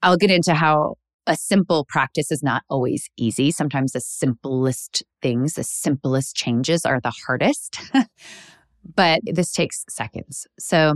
I'll 0.02 0.16
get 0.16 0.30
into 0.30 0.54
how 0.54 0.96
a 1.26 1.36
simple 1.36 1.84
practice 1.84 2.30
is 2.30 2.42
not 2.42 2.62
always 2.68 3.10
easy. 3.16 3.50
Sometimes 3.50 3.92
the 3.92 4.00
simplest 4.00 5.02
things, 5.20 5.54
the 5.54 5.64
simplest 5.64 6.36
changes 6.36 6.84
are 6.84 7.00
the 7.00 7.12
hardest, 7.26 7.80
but 8.94 9.20
this 9.24 9.50
takes 9.52 9.84
seconds. 9.88 10.46
So 10.58 10.94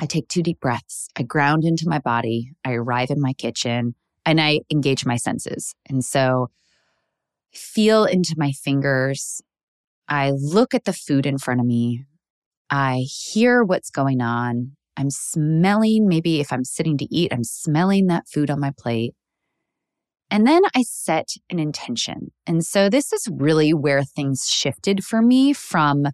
I 0.00 0.06
take 0.06 0.28
two 0.28 0.42
deep 0.42 0.60
breaths. 0.60 1.08
I 1.16 1.22
ground 1.22 1.64
into 1.64 1.88
my 1.88 1.98
body. 1.98 2.52
I 2.64 2.72
arrive 2.72 3.10
in 3.10 3.20
my 3.20 3.34
kitchen 3.34 3.94
and 4.24 4.40
I 4.40 4.60
engage 4.70 5.04
my 5.04 5.16
senses. 5.16 5.74
And 5.88 6.04
so 6.04 6.50
feel 7.52 8.04
into 8.04 8.34
my 8.36 8.52
fingers. 8.52 9.42
I 10.08 10.30
look 10.30 10.74
at 10.74 10.84
the 10.84 10.92
food 10.92 11.26
in 11.26 11.38
front 11.38 11.60
of 11.60 11.66
me. 11.66 12.04
I 12.70 13.04
hear 13.08 13.62
what's 13.62 13.90
going 13.90 14.20
on. 14.20 14.72
I'm 14.96 15.10
smelling, 15.10 16.06
maybe 16.06 16.40
if 16.40 16.52
I'm 16.52 16.64
sitting 16.64 16.98
to 16.98 17.14
eat, 17.14 17.32
I'm 17.32 17.44
smelling 17.44 18.06
that 18.06 18.28
food 18.28 18.50
on 18.50 18.60
my 18.60 18.72
plate. 18.76 19.14
And 20.30 20.46
then 20.46 20.62
I 20.74 20.82
set 20.82 21.28
an 21.50 21.58
intention. 21.58 22.32
And 22.46 22.64
so 22.64 22.88
this 22.88 23.12
is 23.12 23.28
really 23.30 23.74
where 23.74 24.02
things 24.02 24.48
shifted 24.48 25.04
for 25.04 25.20
me 25.20 25.52
from 25.52 26.06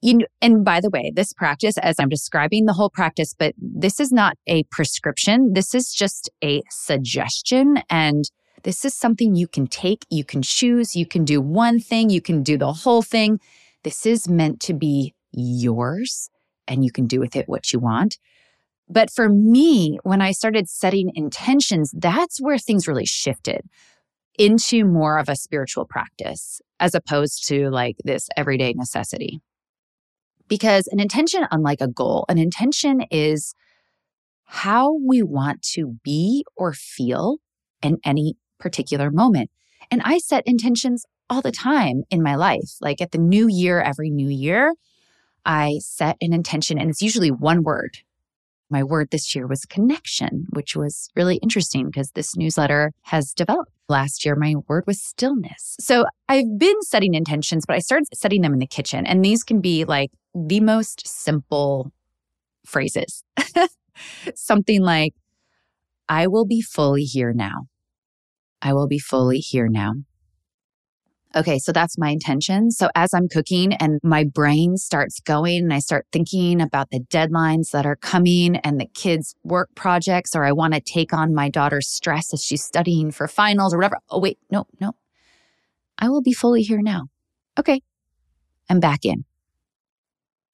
you 0.00 0.20
and 0.40 0.64
by 0.64 0.80
the 0.80 0.90
way, 0.90 1.12
this 1.14 1.32
practice, 1.32 1.76
as 1.78 1.96
I'm 1.98 2.08
describing 2.08 2.66
the 2.66 2.72
whole 2.72 2.90
practice, 2.90 3.34
but 3.36 3.54
this 3.58 3.98
is 3.98 4.12
not 4.12 4.36
a 4.46 4.62
prescription. 4.64 5.52
This 5.54 5.74
is 5.74 5.92
just 5.92 6.30
a 6.42 6.62
suggestion. 6.70 7.82
And 7.90 8.24
this 8.62 8.84
is 8.84 8.94
something 8.94 9.34
you 9.34 9.48
can 9.48 9.66
take, 9.66 10.04
you 10.10 10.24
can 10.24 10.42
choose, 10.42 10.96
you 10.96 11.06
can 11.06 11.24
do 11.24 11.40
one 11.40 11.80
thing, 11.80 12.10
you 12.10 12.20
can 12.20 12.42
do 12.42 12.56
the 12.56 12.72
whole 12.72 13.02
thing. 13.02 13.40
This 13.84 14.06
is 14.06 14.28
meant 14.28 14.60
to 14.60 14.74
be 14.74 15.14
yours 15.32 16.30
and 16.66 16.84
you 16.84 16.92
can 16.92 17.06
do 17.06 17.20
with 17.20 17.36
it 17.36 17.48
what 17.48 17.72
you 17.72 17.78
want. 17.78 18.18
But 18.88 19.10
for 19.10 19.28
me, 19.28 19.98
when 20.02 20.22
I 20.22 20.32
started 20.32 20.68
setting 20.68 21.10
intentions, 21.14 21.92
that's 21.96 22.40
where 22.40 22.58
things 22.58 22.88
really 22.88 23.06
shifted 23.06 23.62
into 24.38 24.84
more 24.84 25.18
of 25.18 25.28
a 25.28 25.36
spiritual 25.36 25.84
practice 25.84 26.60
as 26.80 26.94
opposed 26.94 27.46
to 27.48 27.68
like 27.70 27.96
this 28.04 28.28
everyday 28.36 28.72
necessity. 28.72 29.40
Because 30.48 30.86
an 30.88 31.00
intention, 31.00 31.46
unlike 31.50 31.80
a 31.80 31.88
goal, 31.88 32.24
an 32.28 32.38
intention 32.38 33.02
is 33.10 33.54
how 34.44 34.96
we 35.06 35.22
want 35.22 35.62
to 35.74 35.98
be 36.02 36.44
or 36.56 36.72
feel 36.72 37.36
in 37.82 37.98
any 38.04 38.34
particular 38.58 39.10
moment. 39.10 39.50
And 39.90 40.00
I 40.04 40.18
set 40.18 40.42
intentions 40.46 41.04
all 41.30 41.42
the 41.42 41.52
time 41.52 42.02
in 42.10 42.22
my 42.22 42.34
life. 42.34 42.76
Like 42.80 43.00
at 43.00 43.12
the 43.12 43.18
new 43.18 43.46
year, 43.48 43.80
every 43.80 44.10
new 44.10 44.28
year, 44.28 44.74
I 45.44 45.78
set 45.80 46.16
an 46.20 46.32
intention, 46.32 46.78
and 46.78 46.90
it's 46.90 47.02
usually 47.02 47.30
one 47.30 47.62
word. 47.62 47.98
My 48.70 48.84
word 48.84 49.08
this 49.10 49.34
year 49.34 49.46
was 49.46 49.64
connection, 49.64 50.46
which 50.50 50.76
was 50.76 51.08
really 51.16 51.36
interesting 51.36 51.86
because 51.86 52.10
this 52.10 52.36
newsletter 52.36 52.92
has 53.02 53.32
developed. 53.32 53.70
Last 53.88 54.26
year, 54.26 54.36
my 54.36 54.56
word 54.68 54.84
was 54.86 55.00
stillness. 55.00 55.76
So 55.80 56.04
I've 56.28 56.58
been 56.58 56.82
setting 56.82 57.14
intentions, 57.14 57.64
but 57.66 57.76
I 57.76 57.78
started 57.78 58.08
setting 58.12 58.42
them 58.42 58.52
in 58.52 58.58
the 58.58 58.66
kitchen. 58.66 59.06
And 59.06 59.24
these 59.24 59.42
can 59.42 59.62
be 59.62 59.86
like 59.86 60.10
the 60.34 60.60
most 60.60 61.06
simple 61.06 61.92
phrases. 62.66 63.24
Something 64.34 64.82
like, 64.82 65.14
I 66.08 66.26
will 66.26 66.46
be 66.46 66.60
fully 66.60 67.04
here 67.04 67.32
now. 67.34 67.66
I 68.62 68.72
will 68.72 68.88
be 68.88 68.98
fully 68.98 69.38
here 69.38 69.68
now. 69.68 69.92
Okay, 71.36 71.58
so 71.58 71.72
that's 71.72 71.98
my 71.98 72.08
intention. 72.08 72.70
So 72.70 72.88
as 72.94 73.12
I'm 73.12 73.28
cooking 73.28 73.74
and 73.74 74.00
my 74.02 74.24
brain 74.24 74.78
starts 74.78 75.20
going 75.20 75.58
and 75.58 75.72
I 75.74 75.78
start 75.78 76.06
thinking 76.10 76.60
about 76.60 76.88
the 76.90 77.00
deadlines 77.00 77.70
that 77.72 77.84
are 77.84 77.96
coming 77.96 78.56
and 78.56 78.80
the 78.80 78.86
kids' 78.86 79.34
work 79.44 79.68
projects, 79.74 80.34
or 80.34 80.44
I 80.44 80.52
want 80.52 80.72
to 80.72 80.80
take 80.80 81.12
on 81.12 81.34
my 81.34 81.50
daughter's 81.50 81.88
stress 81.88 82.32
as 82.32 82.42
she's 82.42 82.64
studying 82.64 83.10
for 83.10 83.28
finals 83.28 83.74
or 83.74 83.78
whatever. 83.78 83.98
Oh, 84.08 84.20
wait, 84.20 84.38
no, 84.50 84.66
no. 84.80 84.92
I 85.98 86.08
will 86.08 86.22
be 86.22 86.32
fully 86.32 86.62
here 86.62 86.80
now. 86.80 87.08
Okay, 87.58 87.82
I'm 88.70 88.80
back 88.80 89.04
in. 89.04 89.24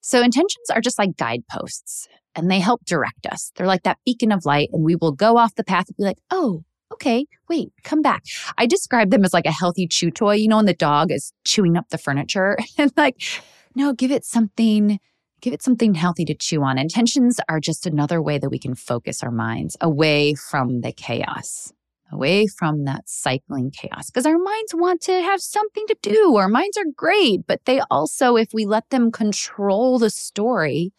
So 0.05 0.21
intentions 0.21 0.69
are 0.71 0.83
just 0.83 0.99
like 0.99 1.17
guideposts 1.17 2.09
and 2.35 2.51
they 2.51 2.61
help 2.61 2.85
direct 2.85 3.25
us. 3.25 3.51
They're 3.57 3.67
like 3.67 3.85
that 3.85 3.97
beacon 4.05 4.33
of 4.33 4.45
light, 4.45 4.69
and 4.71 4.85
we 4.85 4.97
will 4.97 5.13
go 5.13 5.39
off 5.39 5.55
the 5.55 5.65
path 5.65 5.89
and 5.89 5.97
be 5.97 6.03
like, 6.03 6.19
oh, 6.31 6.63
okay, 6.93 7.25
wait, 7.49 7.73
come 7.85 8.03
back. 8.03 8.23
I 8.59 8.67
describe 8.67 9.11
them 9.11 9.25
as 9.25 9.33
like 9.33 9.47
a 9.47 9.51
healthy 9.51 9.87
chew 9.87 10.11
toy, 10.11 10.35
you 10.35 10.47
know, 10.47 10.57
when 10.57 10.67
the 10.67 10.75
dog 10.75 11.11
is 11.11 11.33
chewing 11.47 11.79
up 11.79 11.89
the 11.89 11.97
furniture 11.97 12.59
and 12.79 12.93
like, 12.99 13.17
no, 13.75 13.95
give 13.95 14.11
it 14.11 14.27
something, 14.27 15.01
give 15.41 15.55
it 15.55 15.63
something 15.63 15.95
healthy 15.95 16.27
to 16.27 16.35
chew 16.35 16.63
on. 16.63 16.77
Intentions 16.77 17.41
are 17.49 17.59
just 17.59 17.87
another 17.87 18.21
way 18.21 18.37
that 18.37 18.51
we 18.51 18.59
can 18.59 18.75
focus 18.75 19.23
our 19.23 19.31
minds 19.31 19.75
away 19.81 20.35
from 20.35 20.83
the 20.83 20.93
chaos, 20.93 21.73
away 22.15 22.47
from 22.47 22.85
that 22.85 23.09
cycling 23.09 23.71
chaos, 23.71 24.11
because 24.11 24.27
our 24.27 24.39
minds 24.39 24.75
want 24.75 25.01
to 25.03 25.13
have 25.13 25.41
something 25.41 25.85
to 25.89 25.97
do. 26.03 26.37
Our 26.37 26.49
minds 26.49 26.77
are 26.79 26.91
great, 26.97 27.47
but 27.47 27.65
they 27.65 27.81
also, 27.91 28.37
if 28.37 28.49
we 28.55 28.65
let 28.65 28.89
them 28.91 29.11
control 29.11 29.99
the 29.99 30.11
story, 30.11 30.93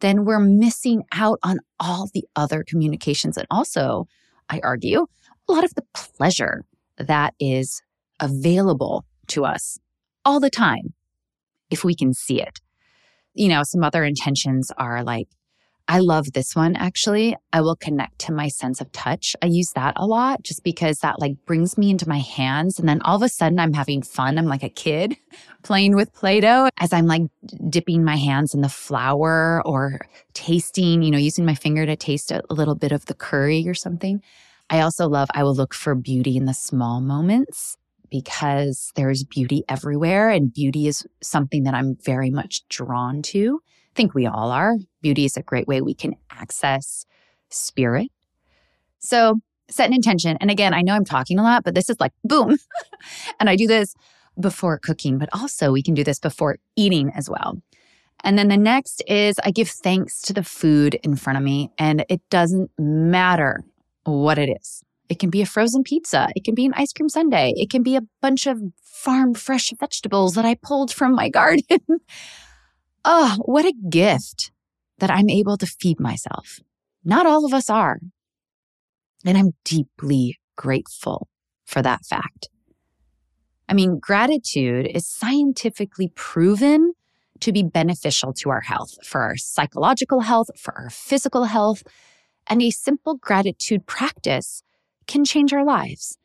then 0.00 0.24
we're 0.24 0.40
missing 0.40 1.04
out 1.12 1.38
on 1.42 1.58
all 1.78 2.08
the 2.12 2.24
other 2.36 2.64
communications 2.66 3.36
and 3.36 3.46
also 3.50 4.06
I 4.48 4.60
argue, 4.64 5.06
a 5.48 5.52
lot 5.52 5.64
of 5.64 5.74
the 5.74 5.84
pleasure 5.94 6.64
that 6.98 7.34
is 7.38 7.82
available 8.18 9.04
to 9.28 9.44
us 9.44 9.78
all 10.24 10.40
the 10.40 10.50
time 10.50 10.92
if 11.70 11.84
we 11.84 11.94
can 11.94 12.12
see 12.12 12.42
it. 12.42 12.58
You 13.34 13.48
know, 13.48 13.62
some 13.62 13.84
other 13.84 14.04
intentions 14.04 14.72
are 14.76 15.04
like, 15.04 15.28
I 15.90 15.98
love 15.98 16.34
this 16.34 16.54
one 16.54 16.76
actually. 16.76 17.36
I 17.52 17.62
will 17.62 17.74
connect 17.74 18.20
to 18.20 18.32
my 18.32 18.46
sense 18.46 18.80
of 18.80 18.92
touch. 18.92 19.34
I 19.42 19.46
use 19.46 19.72
that 19.72 19.94
a 19.96 20.06
lot 20.06 20.40
just 20.44 20.62
because 20.62 21.00
that 21.00 21.18
like 21.18 21.32
brings 21.46 21.76
me 21.76 21.90
into 21.90 22.08
my 22.08 22.20
hands. 22.20 22.78
And 22.78 22.88
then 22.88 23.02
all 23.02 23.16
of 23.16 23.22
a 23.22 23.28
sudden 23.28 23.58
I'm 23.58 23.72
having 23.72 24.00
fun. 24.00 24.38
I'm 24.38 24.46
like 24.46 24.62
a 24.62 24.68
kid 24.68 25.16
playing 25.64 25.96
with 25.96 26.14
Play 26.14 26.38
Doh 26.38 26.68
as 26.78 26.92
I'm 26.92 27.06
like 27.06 27.22
dipping 27.68 28.04
my 28.04 28.14
hands 28.14 28.54
in 28.54 28.60
the 28.60 28.68
flour 28.68 29.66
or 29.66 30.06
tasting, 30.32 31.02
you 31.02 31.10
know, 31.10 31.18
using 31.18 31.44
my 31.44 31.56
finger 31.56 31.84
to 31.84 31.96
taste 31.96 32.30
a, 32.30 32.40
little 32.50 32.76
bit 32.76 32.92
of 32.92 33.06
the 33.06 33.14
curry 33.14 33.66
or 33.66 33.74
something. 33.74 34.22
I 34.70 34.82
also 34.82 35.08
love, 35.08 35.28
I 35.34 35.42
will 35.42 35.56
look 35.56 35.74
for 35.74 35.96
beauty 35.96 36.36
in 36.36 36.44
the 36.44 36.54
small 36.54 37.00
moments 37.00 37.76
because 38.12 38.92
there's 38.94 39.24
beauty 39.24 39.64
everywhere 39.68 40.30
and 40.30 40.52
beauty 40.52 40.86
is 40.86 41.04
something 41.20 41.64
that 41.64 41.74
I'm 41.74 41.96
very 42.04 42.30
much 42.30 42.62
drawn 42.68 43.22
to. 43.22 43.60
I 43.92 43.94
think 43.94 44.14
we 44.14 44.26
all 44.26 44.50
are. 44.50 44.76
Beauty 45.02 45.24
is 45.24 45.36
a 45.36 45.42
great 45.42 45.66
way 45.66 45.80
we 45.80 45.94
can 45.94 46.14
access 46.30 47.06
spirit. 47.48 48.08
So 48.98 49.40
set 49.68 49.88
an 49.88 49.94
intention. 49.94 50.36
And 50.40 50.50
again, 50.50 50.74
I 50.74 50.82
know 50.82 50.94
I'm 50.94 51.04
talking 51.04 51.38
a 51.38 51.42
lot, 51.42 51.64
but 51.64 51.74
this 51.74 51.90
is 51.90 51.98
like 52.00 52.12
boom. 52.24 52.56
and 53.40 53.48
I 53.48 53.56
do 53.56 53.66
this 53.66 53.94
before 54.38 54.78
cooking, 54.78 55.18
but 55.18 55.28
also 55.32 55.72
we 55.72 55.82
can 55.82 55.94
do 55.94 56.04
this 56.04 56.18
before 56.18 56.58
eating 56.76 57.10
as 57.14 57.28
well. 57.28 57.60
And 58.22 58.38
then 58.38 58.48
the 58.48 58.56
next 58.56 59.02
is 59.06 59.36
I 59.44 59.50
give 59.50 59.68
thanks 59.68 60.20
to 60.22 60.32
the 60.32 60.44
food 60.44 60.96
in 61.02 61.16
front 61.16 61.38
of 61.38 61.42
me. 61.42 61.70
And 61.78 62.04
it 62.08 62.20
doesn't 62.30 62.70
matter 62.78 63.62
what 64.04 64.38
it 64.38 64.56
is. 64.60 64.82
It 65.08 65.18
can 65.18 65.30
be 65.30 65.42
a 65.42 65.46
frozen 65.46 65.82
pizza. 65.82 66.28
It 66.36 66.44
can 66.44 66.54
be 66.54 66.66
an 66.66 66.74
ice 66.76 66.92
cream 66.92 67.08
sundae. 67.08 67.52
It 67.56 67.70
can 67.70 67.82
be 67.82 67.96
a 67.96 68.02
bunch 68.20 68.46
of 68.46 68.60
farm 68.82 69.34
fresh 69.34 69.72
vegetables 69.78 70.34
that 70.34 70.44
I 70.44 70.54
pulled 70.54 70.92
from 70.92 71.14
my 71.14 71.28
garden. 71.40 71.80
Oh, 73.04 73.38
what 73.44 73.64
a 73.64 73.74
gift 73.88 74.52
that 74.98 75.10
I'm 75.10 75.28
able 75.28 75.56
to 75.56 75.66
feed 75.66 75.98
myself. 76.00 76.60
Not 77.04 77.26
all 77.26 77.44
of 77.44 77.54
us 77.54 77.70
are. 77.70 77.98
And 79.24 79.36
I'm 79.36 79.52
deeply 79.64 80.38
grateful 80.56 81.28
for 81.64 81.82
that 81.82 82.04
fact. 82.04 82.48
I 83.68 83.74
mean, 83.74 83.98
gratitude 83.98 84.86
is 84.86 85.06
scientifically 85.06 86.12
proven 86.14 86.94
to 87.40 87.52
be 87.52 87.62
beneficial 87.62 88.32
to 88.34 88.50
our 88.50 88.60
health, 88.60 88.94
for 89.04 89.22
our 89.22 89.36
psychological 89.36 90.20
health, 90.20 90.48
for 90.58 90.76
our 90.76 90.90
physical 90.90 91.44
health. 91.44 91.82
And 92.46 92.60
a 92.60 92.70
simple 92.70 93.16
gratitude 93.16 93.86
practice 93.86 94.62
can 95.06 95.24
change 95.24 95.52
our 95.52 95.64
lives. 95.64 96.18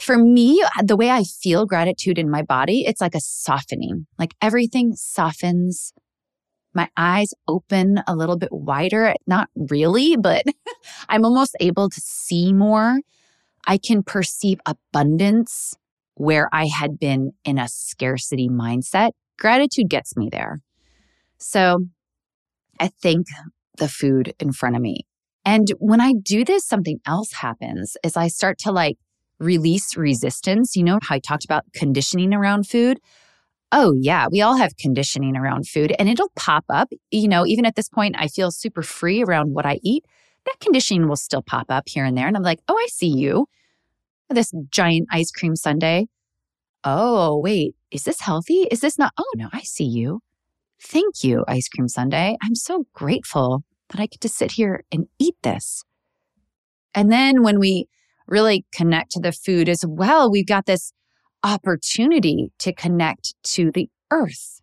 For 0.00 0.16
me, 0.16 0.64
the 0.82 0.96
way 0.96 1.10
I 1.10 1.24
feel 1.24 1.66
gratitude 1.66 2.18
in 2.18 2.30
my 2.30 2.42
body, 2.42 2.84
it's 2.86 3.00
like 3.00 3.14
a 3.14 3.20
softening, 3.20 4.06
like 4.18 4.34
everything 4.40 4.94
softens. 4.94 5.92
My 6.74 6.88
eyes 6.96 7.34
open 7.46 8.02
a 8.06 8.16
little 8.16 8.38
bit 8.38 8.48
wider. 8.50 9.14
Not 9.26 9.48
really, 9.54 10.16
but 10.16 10.44
I'm 11.08 11.24
almost 11.24 11.54
able 11.60 11.90
to 11.90 12.00
see 12.00 12.52
more. 12.52 13.00
I 13.66 13.78
can 13.78 14.02
perceive 14.02 14.58
abundance 14.66 15.74
where 16.14 16.48
I 16.52 16.66
had 16.66 16.98
been 16.98 17.32
in 17.44 17.58
a 17.58 17.68
scarcity 17.68 18.48
mindset. 18.48 19.12
Gratitude 19.38 19.88
gets 19.88 20.16
me 20.16 20.28
there. 20.30 20.60
So 21.38 21.86
I 22.80 22.88
think 23.00 23.26
the 23.78 23.88
food 23.88 24.34
in 24.38 24.52
front 24.52 24.76
of 24.76 24.82
me. 24.82 25.06
And 25.44 25.68
when 25.78 26.00
I 26.00 26.12
do 26.12 26.44
this, 26.44 26.64
something 26.64 27.00
else 27.06 27.32
happens 27.32 27.96
is 28.04 28.16
I 28.16 28.28
start 28.28 28.58
to 28.60 28.72
like 28.72 28.96
release 29.38 29.96
resistance. 29.96 30.76
You 30.76 30.84
know 30.84 30.98
how 31.02 31.16
I 31.16 31.18
talked 31.18 31.44
about 31.44 31.64
conditioning 31.74 32.34
around 32.34 32.68
food? 32.68 32.98
Oh, 33.70 33.94
yeah, 33.98 34.26
we 34.30 34.42
all 34.42 34.56
have 34.56 34.76
conditioning 34.76 35.36
around 35.36 35.66
food 35.66 35.94
and 35.98 36.08
it'll 36.08 36.32
pop 36.36 36.64
up. 36.68 36.90
You 37.10 37.28
know, 37.28 37.46
even 37.46 37.64
at 37.64 37.74
this 37.74 37.88
point, 37.88 38.16
I 38.18 38.28
feel 38.28 38.50
super 38.50 38.82
free 38.82 39.22
around 39.22 39.54
what 39.54 39.64
I 39.64 39.80
eat. 39.82 40.04
That 40.44 40.60
conditioning 40.60 41.08
will 41.08 41.16
still 41.16 41.42
pop 41.42 41.66
up 41.70 41.84
here 41.88 42.04
and 42.04 42.16
there. 42.16 42.26
And 42.26 42.36
I'm 42.36 42.42
like, 42.42 42.60
oh, 42.68 42.76
I 42.76 42.86
see 42.88 43.08
you. 43.08 43.46
This 44.28 44.52
giant 44.70 45.08
ice 45.10 45.30
cream 45.30 45.56
sundae. 45.56 46.06
Oh, 46.84 47.38
wait, 47.38 47.76
is 47.90 48.04
this 48.04 48.20
healthy? 48.20 48.66
Is 48.70 48.80
this 48.80 48.98
not? 48.98 49.12
Oh, 49.16 49.30
no, 49.36 49.48
I 49.52 49.60
see 49.60 49.84
you. 49.84 50.20
Thank 50.82 51.22
you, 51.22 51.44
Ice 51.46 51.68
Cream 51.68 51.86
Sundae. 51.86 52.36
I'm 52.42 52.56
so 52.56 52.86
grateful 52.92 53.62
that 53.90 54.00
I 54.00 54.06
get 54.06 54.20
to 54.22 54.28
sit 54.28 54.52
here 54.52 54.82
and 54.90 55.06
eat 55.18 55.36
this. 55.42 55.84
And 56.92 57.10
then 57.10 57.42
when 57.42 57.60
we 57.60 57.86
really 58.26 58.64
connect 58.72 59.12
to 59.12 59.20
the 59.20 59.32
food 59.32 59.68
as 59.68 59.84
well, 59.86 60.30
we've 60.30 60.46
got 60.46 60.66
this 60.66 60.92
opportunity 61.42 62.52
to 62.58 62.72
connect 62.72 63.34
to 63.42 63.70
the 63.72 63.88
earth. 64.10 64.60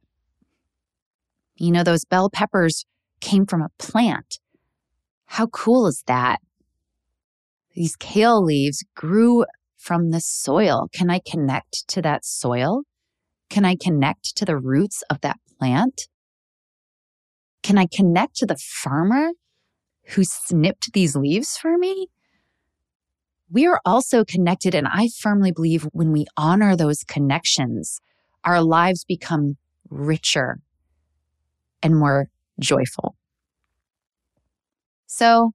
You 1.56 1.72
know, 1.72 1.84
those 1.84 2.06
bell 2.06 2.30
peppers 2.30 2.86
came 3.19 3.45
from 3.45 3.62
a 3.62 3.69
plant. 3.78 4.39
How 5.26 5.48
cool 5.48 5.88
is 5.88 6.04
that? 6.08 6.39
These 7.76 7.95
kale 7.98 8.43
leaves 8.43 8.84
grew 8.95 9.45
from 9.78 10.12
the 10.12 10.19
soil. 10.19 10.88
Can 10.93 11.10
I 11.10 11.19
connect 11.26 11.88
to 11.89 12.02
that 12.02 12.26
soil? 12.26 12.84
Can 13.50 13.65
I 13.65 13.76
connect 13.76 14.36
to 14.38 14.45
the 14.45 14.58
roots 14.58 15.04
of 15.10 15.22
that 15.22 15.38
plant? 15.58 16.08
Can 17.63 17.78
I 17.78 17.88
connect 17.91 18.36
to 18.38 18.45
the 18.45 18.58
farmer 18.58 19.32
who 20.10 20.24
snipped 20.24 20.93
these 20.93 21.15
leaves 21.15 21.58
for 21.58 21.78
me? 21.78 22.08
We 23.51 23.65
are 23.65 23.81
also 23.83 24.23
connected, 24.23 24.75
and 24.75 24.88
I 24.88 25.07
firmly 25.07 25.51
believe 25.51 25.88
when 25.91 26.12
we 26.12 26.25
honor 26.38 26.75
those 26.75 27.03
connections, 27.03 27.99
our 28.43 28.62
lives 28.62 29.03
become 29.03 29.57
richer 29.89 30.59
and 31.81 31.97
more 31.97 32.29
joyful. 32.59 33.15
So, 35.07 35.53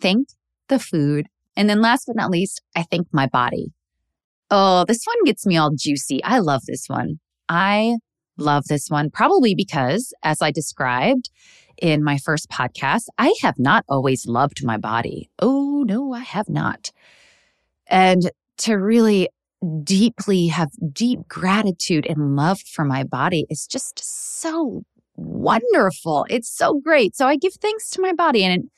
thank 0.00 0.28
the 0.68 0.78
food. 0.78 1.26
And 1.56 1.68
then, 1.68 1.82
last 1.82 2.06
but 2.06 2.16
not 2.16 2.30
least, 2.30 2.62
I 2.74 2.82
thank 2.82 3.06
my 3.12 3.26
body. 3.26 3.72
Oh, 4.50 4.84
this 4.86 5.04
one 5.04 5.24
gets 5.24 5.44
me 5.44 5.58
all 5.58 5.72
juicy. 5.76 6.24
I 6.24 6.38
love 6.38 6.62
this 6.66 6.86
one. 6.88 7.18
I 7.48 7.96
love 8.38 8.64
this 8.68 8.88
one, 8.88 9.10
probably 9.10 9.54
because, 9.54 10.14
as 10.22 10.40
I 10.40 10.50
described 10.50 11.30
in 11.76 12.02
my 12.02 12.16
first 12.16 12.48
podcast, 12.48 13.08
I 13.18 13.34
have 13.42 13.58
not 13.58 13.84
always 13.88 14.26
loved 14.26 14.64
my 14.64 14.78
body. 14.78 15.28
Oh, 15.38 15.84
no, 15.86 16.14
I 16.14 16.20
have 16.20 16.48
not. 16.48 16.92
And 17.88 18.30
to 18.58 18.74
really 18.74 19.28
deeply 19.82 20.48
have 20.48 20.70
deep 20.92 21.20
gratitude 21.28 22.06
and 22.06 22.36
love 22.36 22.60
for 22.60 22.84
my 22.84 23.04
body 23.04 23.46
is 23.50 23.66
just 23.66 24.00
so 24.02 24.82
wonderful. 25.16 26.26
It's 26.28 26.48
so 26.48 26.80
great. 26.80 27.16
So 27.16 27.26
I 27.26 27.36
give 27.36 27.54
thanks 27.54 27.90
to 27.90 28.02
my 28.02 28.12
body. 28.12 28.44
And, 28.44 28.70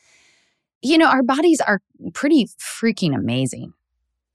you 0.83 0.99
know, 0.99 1.09
our 1.09 1.23
bodies 1.23 1.61
are 1.61 1.81
pretty 2.15 2.49
freaking 2.61 3.15
amazing. 3.15 3.73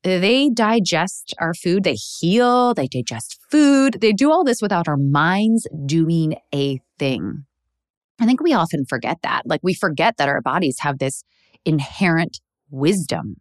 They 0.03 0.49
digest 0.49 1.33
our 1.39 1.53
food, 1.53 1.85
they 1.85 1.93
heal, 1.93 2.73
they 2.73 2.87
digest 2.87 3.39
food, 3.49 3.99
they 4.01 4.11
do 4.11 4.31
all 4.31 4.43
this 4.43 4.61
without 4.61 4.89
our 4.89 4.97
minds 4.97 5.65
doing 5.85 6.35
a 6.53 6.81
thing. 6.99 7.45
I 8.19 8.25
think 8.25 8.41
we 8.41 8.53
often 8.53 8.85
forget 8.85 9.19
that. 9.23 9.43
Like 9.45 9.61
we 9.63 9.73
forget 9.73 10.17
that 10.17 10.27
our 10.27 10.41
bodies 10.41 10.79
have 10.79 10.99
this 10.99 11.23
inherent 11.63 12.41
wisdom. 12.69 13.37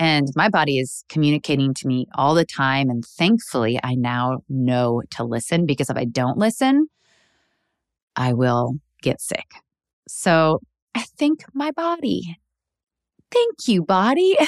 And 0.00 0.28
my 0.34 0.48
body 0.48 0.78
is 0.78 1.04
communicating 1.10 1.74
to 1.74 1.86
me 1.86 2.06
all 2.14 2.34
the 2.34 2.46
time. 2.46 2.88
And 2.88 3.04
thankfully, 3.04 3.78
I 3.84 3.94
now 3.94 4.38
know 4.48 5.02
to 5.10 5.24
listen 5.24 5.66
because 5.66 5.90
if 5.90 5.96
I 5.98 6.06
don't 6.06 6.38
listen, 6.38 6.86
I 8.16 8.32
will 8.32 8.76
get 9.02 9.20
sick. 9.20 9.44
So 10.08 10.60
I 10.94 11.04
thank 11.18 11.44
my 11.52 11.70
body. 11.70 12.38
Thank 13.30 13.68
you, 13.68 13.84
body. 13.84 14.38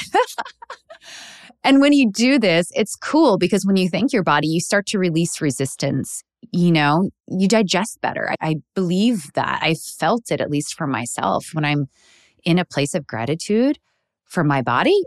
and 1.65 1.83
when 1.83 1.93
you 1.93 2.11
do 2.11 2.39
this, 2.39 2.73
it's 2.75 2.97
cool 2.97 3.37
because 3.37 3.67
when 3.67 3.77
you 3.77 3.91
thank 3.91 4.15
your 4.15 4.25
body, 4.25 4.49
you 4.49 4.59
start 4.59 4.87
to 4.87 4.99
release 4.99 5.43
resistance. 5.43 6.23
You 6.51 6.73
know, 6.73 7.11
you 7.29 7.47
digest 7.47 8.01
better. 8.01 8.31
I, 8.31 8.37
I 8.41 8.55
believe 8.75 9.31
that. 9.35 9.61
I 9.63 9.75
felt 9.75 10.31
it, 10.31 10.41
at 10.41 10.51
least 10.51 10.75
for 10.75 10.87
myself. 10.87 11.51
When 11.53 11.67
I'm 11.67 11.89
in 12.43 12.59
a 12.59 12.65
place 12.65 12.95
of 12.95 13.07
gratitude 13.07 13.79
for 14.25 14.43
my 14.43 14.63
body, 14.63 14.99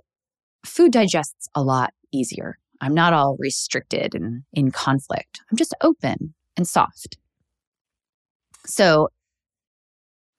food 0.65 0.91
digests 0.91 1.47
a 1.55 1.61
lot 1.61 1.93
easier. 2.11 2.57
I'm 2.81 2.93
not 2.93 3.13
all 3.13 3.37
restricted 3.39 4.13
and 4.15 4.43
in 4.53 4.71
conflict. 4.71 5.41
I'm 5.49 5.57
just 5.57 5.73
open 5.81 6.33
and 6.57 6.67
soft. 6.67 7.17
So 8.65 9.09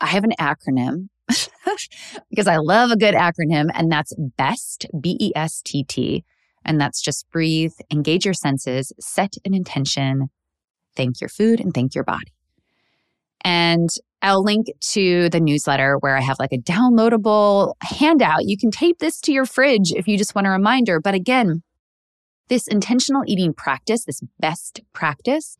I 0.00 0.06
have 0.06 0.24
an 0.24 0.34
acronym 0.38 1.08
because 2.30 2.46
I 2.46 2.56
love 2.56 2.90
a 2.90 2.96
good 2.96 3.14
acronym, 3.14 3.70
and 3.74 3.90
that's 3.90 4.12
BEST, 4.36 4.86
B 5.00 5.16
E 5.20 5.32
S 5.34 5.62
T 5.64 5.84
T. 5.84 6.24
And 6.64 6.80
that's 6.80 7.00
just 7.00 7.30
breathe, 7.30 7.72
engage 7.92 8.24
your 8.24 8.34
senses, 8.34 8.92
set 8.98 9.34
an 9.44 9.54
intention, 9.54 10.28
thank 10.96 11.20
your 11.20 11.28
food, 11.28 11.60
and 11.60 11.72
thank 11.72 11.94
your 11.94 12.02
body. 12.02 12.32
And 13.42 13.88
I'll 14.26 14.42
link 14.42 14.66
to 14.92 15.28
the 15.28 15.38
newsletter 15.38 15.98
where 16.00 16.16
I 16.16 16.20
have 16.20 16.40
like 16.40 16.52
a 16.52 16.58
downloadable 16.58 17.74
handout. 17.80 18.40
You 18.44 18.58
can 18.58 18.72
tape 18.72 18.98
this 18.98 19.20
to 19.20 19.32
your 19.32 19.46
fridge 19.46 19.92
if 19.92 20.08
you 20.08 20.18
just 20.18 20.34
want 20.34 20.48
a 20.48 20.50
reminder. 20.50 21.00
But 21.00 21.14
again, 21.14 21.62
this 22.48 22.66
intentional 22.66 23.22
eating 23.28 23.54
practice, 23.54 24.04
this 24.04 24.20
best 24.40 24.80
practice, 24.92 25.56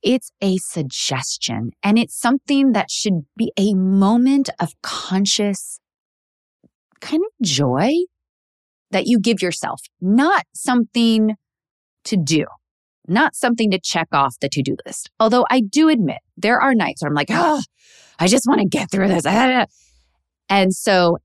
it's 0.00 0.30
a 0.40 0.58
suggestion 0.58 1.72
and 1.82 1.98
it's 1.98 2.16
something 2.16 2.70
that 2.70 2.88
should 2.88 3.26
be 3.36 3.52
a 3.58 3.74
moment 3.74 4.48
of 4.60 4.80
conscious 4.80 5.80
kind 7.00 7.24
of 7.24 7.46
joy 7.46 7.90
that 8.92 9.08
you 9.08 9.18
give 9.18 9.42
yourself, 9.42 9.80
not 10.00 10.44
something 10.54 11.34
to 12.04 12.16
do, 12.16 12.46
not 13.08 13.34
something 13.34 13.70
to 13.70 13.78
check 13.78 14.08
off 14.12 14.38
the 14.40 14.48
to 14.48 14.62
do 14.62 14.76
list. 14.86 15.10
Although 15.20 15.46
I 15.50 15.60
do 15.60 15.88
admit 15.88 16.18
there 16.36 16.60
are 16.60 16.74
nights 16.74 17.02
where 17.02 17.08
I'm 17.08 17.14
like, 17.14 17.30
oh, 17.30 17.62
I 18.18 18.26
just 18.26 18.46
want 18.46 18.60
to 18.60 18.66
get 18.66 18.90
through 18.90 19.08
this. 19.08 19.24
And 20.50 20.74
so 20.74 21.18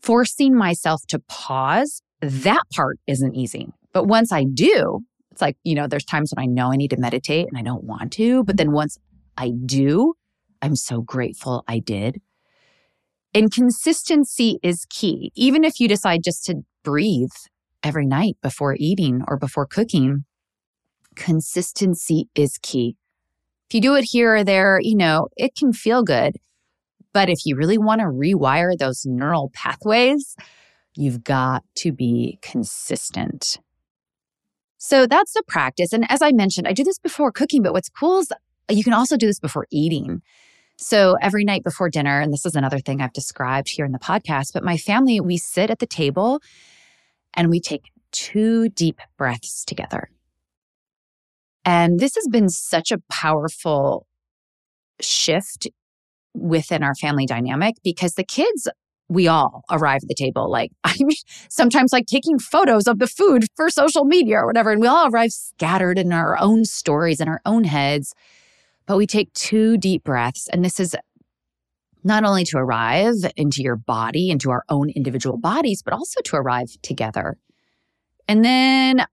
forcing 0.00 0.56
myself 0.56 1.02
to 1.08 1.18
pause, 1.18 2.00
that 2.20 2.62
part 2.74 2.98
isn't 3.06 3.34
easy. 3.34 3.68
But 3.92 4.06
once 4.06 4.32
I 4.32 4.44
do, 4.44 5.00
it's 5.30 5.42
like, 5.42 5.56
you 5.62 5.74
know, 5.74 5.86
there's 5.86 6.04
times 6.04 6.32
when 6.34 6.42
I 6.42 6.46
know 6.46 6.72
I 6.72 6.76
need 6.76 6.90
to 6.90 6.96
meditate 6.96 7.48
and 7.48 7.58
I 7.58 7.62
don't 7.62 7.84
want 7.84 8.12
to, 8.14 8.44
but 8.44 8.56
then 8.56 8.72
once 8.72 8.98
I 9.36 9.52
do, 9.66 10.14
I'm 10.60 10.76
so 10.76 11.00
grateful 11.00 11.64
I 11.68 11.78
did. 11.78 12.20
And 13.34 13.50
consistency 13.50 14.58
is 14.62 14.86
key. 14.90 15.32
Even 15.34 15.64
if 15.64 15.80
you 15.80 15.88
decide 15.88 16.22
just 16.22 16.44
to 16.44 16.62
breathe 16.82 17.30
every 17.82 18.06
night 18.06 18.36
before 18.42 18.76
eating 18.78 19.22
or 19.26 19.36
before 19.36 19.66
cooking, 19.66 20.24
consistency 21.16 22.28
is 22.34 22.58
key. 22.62 22.96
If 23.68 23.74
you 23.74 23.80
do 23.80 23.94
it 23.94 24.04
here 24.04 24.36
or 24.36 24.44
there, 24.44 24.78
you 24.82 24.96
know, 24.96 25.28
it 25.36 25.54
can 25.56 25.72
feel 25.72 26.02
good. 26.02 26.36
But 27.12 27.28
if 27.28 27.44
you 27.44 27.56
really 27.56 27.78
want 27.78 28.00
to 28.00 28.06
rewire 28.06 28.76
those 28.76 29.04
neural 29.04 29.50
pathways, 29.54 30.36
you've 30.94 31.24
got 31.24 31.62
to 31.76 31.92
be 31.92 32.38
consistent. 32.42 33.58
So 34.78 35.06
that's 35.06 35.32
the 35.32 35.42
practice. 35.46 35.92
And 35.92 36.10
as 36.10 36.22
I 36.22 36.32
mentioned, 36.32 36.66
I 36.66 36.72
do 36.72 36.84
this 36.84 36.98
before 36.98 37.30
cooking, 37.30 37.62
but 37.62 37.72
what's 37.72 37.88
cool 37.88 38.18
is 38.18 38.32
you 38.68 38.82
can 38.82 38.92
also 38.92 39.16
do 39.16 39.26
this 39.26 39.38
before 39.38 39.66
eating. 39.70 40.22
So 40.76 41.16
every 41.22 41.44
night 41.44 41.62
before 41.62 41.88
dinner, 41.88 42.20
and 42.20 42.32
this 42.32 42.44
is 42.44 42.56
another 42.56 42.80
thing 42.80 43.00
I've 43.00 43.12
described 43.12 43.68
here 43.68 43.84
in 43.84 43.92
the 43.92 43.98
podcast, 43.98 44.52
but 44.52 44.64
my 44.64 44.76
family, 44.76 45.20
we 45.20 45.36
sit 45.36 45.70
at 45.70 45.78
the 45.78 45.86
table 45.86 46.40
and 47.34 47.48
we 47.48 47.60
take 47.60 47.92
two 48.10 48.68
deep 48.70 49.00
breaths 49.16 49.64
together. 49.64 50.10
And 51.64 52.00
this 52.00 52.14
has 52.16 52.26
been 52.28 52.48
such 52.48 52.90
a 52.90 52.98
powerful 53.10 54.06
shift 55.00 55.68
within 56.34 56.82
our 56.82 56.94
family 56.94 57.26
dynamic 57.26 57.76
because 57.82 58.14
the 58.14 58.24
kids 58.24 58.68
we 59.08 59.28
all 59.28 59.64
arrive 59.70 60.00
at 60.02 60.08
the 60.08 60.14
table 60.14 60.50
like 60.50 60.70
i 60.84 60.94
mean 61.00 61.16
sometimes 61.48 61.92
like 61.92 62.06
taking 62.06 62.38
photos 62.38 62.86
of 62.86 62.98
the 62.98 63.06
food 63.06 63.44
for 63.56 63.68
social 63.68 64.04
media 64.04 64.38
or 64.38 64.46
whatever 64.46 64.70
and 64.70 64.80
we 64.80 64.86
all 64.86 65.08
arrive 65.08 65.32
scattered 65.32 65.98
in 65.98 66.12
our 66.12 66.38
own 66.40 66.64
stories 66.64 67.20
in 67.20 67.28
our 67.28 67.40
own 67.44 67.64
heads. 67.64 68.14
But 68.86 68.96
we 68.96 69.06
take 69.06 69.32
two 69.32 69.76
deep 69.76 70.02
breaths 70.04 70.48
and 70.48 70.64
this 70.64 70.80
is 70.80 70.96
not 72.04 72.24
only 72.24 72.44
to 72.44 72.58
arrive 72.58 73.14
into 73.36 73.62
your 73.62 73.76
body 73.76 74.30
into 74.30 74.50
our 74.50 74.64
own 74.68 74.90
individual 74.90 75.38
bodies 75.38 75.82
but 75.82 75.94
also 75.94 76.20
to 76.22 76.36
arrive 76.36 76.76
together. 76.82 77.36
And 78.26 78.44
then 78.44 79.04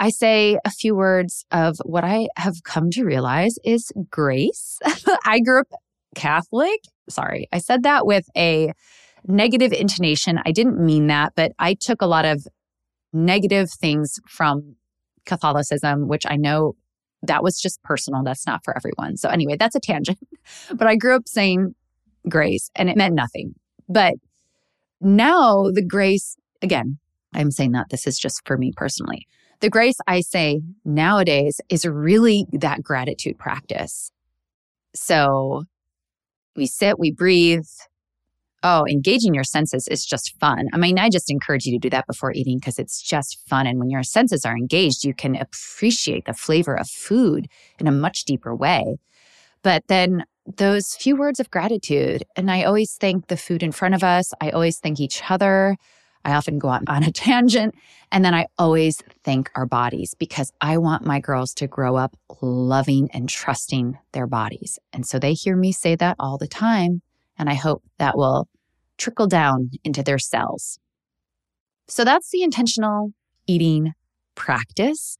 I 0.00 0.08
say 0.08 0.58
a 0.64 0.70
few 0.70 0.96
words 0.96 1.44
of 1.52 1.76
what 1.84 2.04
I 2.04 2.28
have 2.36 2.64
come 2.64 2.90
to 2.92 3.04
realize 3.04 3.56
is 3.62 3.92
grace. 4.08 4.78
I 5.26 5.40
grew 5.40 5.60
up 5.60 5.68
Catholic. 6.14 6.80
Sorry, 7.10 7.48
I 7.52 7.58
said 7.58 7.82
that 7.82 8.06
with 8.06 8.24
a 8.34 8.72
negative 9.26 9.74
intonation. 9.74 10.40
I 10.46 10.52
didn't 10.52 10.80
mean 10.80 11.08
that, 11.08 11.34
but 11.36 11.52
I 11.58 11.74
took 11.74 12.00
a 12.00 12.06
lot 12.06 12.24
of 12.24 12.46
negative 13.12 13.70
things 13.70 14.18
from 14.26 14.76
Catholicism, 15.26 16.08
which 16.08 16.24
I 16.26 16.36
know 16.36 16.76
that 17.22 17.42
was 17.42 17.60
just 17.60 17.82
personal. 17.82 18.24
That's 18.24 18.46
not 18.46 18.64
for 18.64 18.74
everyone. 18.74 19.18
So, 19.18 19.28
anyway, 19.28 19.56
that's 19.58 19.74
a 19.74 19.80
tangent. 19.80 20.18
but 20.74 20.86
I 20.86 20.96
grew 20.96 21.14
up 21.14 21.28
saying 21.28 21.74
grace 22.26 22.70
and 22.74 22.88
it 22.88 22.96
meant 22.96 23.14
nothing. 23.14 23.54
But 23.86 24.14
now 25.02 25.70
the 25.70 25.84
grace, 25.84 26.36
again, 26.62 26.98
I'm 27.34 27.50
saying 27.50 27.72
that 27.72 27.90
this 27.90 28.06
is 28.06 28.18
just 28.18 28.40
for 28.46 28.56
me 28.56 28.72
personally. 28.74 29.26
The 29.60 29.70
grace 29.70 29.96
I 30.06 30.20
say 30.22 30.62
nowadays 30.84 31.60
is 31.68 31.84
really 31.84 32.46
that 32.52 32.82
gratitude 32.82 33.38
practice. 33.38 34.10
So 34.94 35.64
we 36.56 36.66
sit, 36.66 36.98
we 36.98 37.12
breathe, 37.12 37.66
oh, 38.62 38.86
engaging 38.86 39.34
your 39.34 39.44
senses 39.44 39.86
is 39.88 40.04
just 40.04 40.38
fun. 40.40 40.68
I 40.72 40.78
mean, 40.78 40.98
I 40.98 41.10
just 41.10 41.30
encourage 41.30 41.66
you 41.66 41.72
to 41.72 41.78
do 41.78 41.90
that 41.90 42.06
before 42.06 42.32
eating 42.32 42.58
because 42.58 42.78
it's 42.78 43.02
just 43.02 43.38
fun. 43.48 43.66
And 43.66 43.78
when 43.78 43.90
your 43.90 44.02
senses 44.02 44.44
are 44.44 44.56
engaged, 44.56 45.04
you 45.04 45.14
can 45.14 45.36
appreciate 45.36 46.24
the 46.24 46.34
flavor 46.34 46.74
of 46.74 46.88
food 46.88 47.46
in 47.78 47.86
a 47.86 47.92
much 47.92 48.24
deeper 48.24 48.54
way. 48.54 48.96
But 49.62 49.84
then 49.88 50.24
those 50.46 50.94
few 50.94 51.16
words 51.16 51.38
of 51.38 51.50
gratitude. 51.50 52.24
And 52.34 52.50
I 52.50 52.64
always 52.64 52.96
thank 52.98 53.28
the 53.28 53.36
food 53.36 53.62
in 53.62 53.72
front 53.72 53.94
of 53.94 54.02
us. 54.02 54.32
I 54.40 54.50
always 54.50 54.78
thank 54.78 55.00
each 55.00 55.22
other. 55.28 55.76
I 56.24 56.34
often 56.34 56.58
go 56.58 56.68
out 56.68 56.82
on 56.88 57.02
a 57.02 57.12
tangent. 57.12 57.74
And 58.12 58.24
then 58.24 58.34
I 58.34 58.46
always 58.58 59.02
thank 59.24 59.50
our 59.54 59.66
bodies 59.66 60.14
because 60.18 60.52
I 60.60 60.78
want 60.78 61.04
my 61.04 61.20
girls 61.20 61.54
to 61.54 61.66
grow 61.66 61.96
up 61.96 62.16
loving 62.40 63.08
and 63.12 63.28
trusting 63.28 63.98
their 64.12 64.26
bodies. 64.26 64.78
And 64.92 65.06
so 65.06 65.18
they 65.18 65.32
hear 65.32 65.56
me 65.56 65.72
say 65.72 65.94
that 65.96 66.16
all 66.18 66.38
the 66.38 66.48
time. 66.48 67.02
And 67.38 67.48
I 67.48 67.54
hope 67.54 67.82
that 67.98 68.16
will 68.16 68.48
trickle 68.98 69.26
down 69.26 69.70
into 69.84 70.02
their 70.02 70.18
cells. 70.18 70.78
So 71.88 72.04
that's 72.04 72.30
the 72.30 72.42
intentional 72.42 73.12
eating 73.46 73.94
practice. 74.34 75.18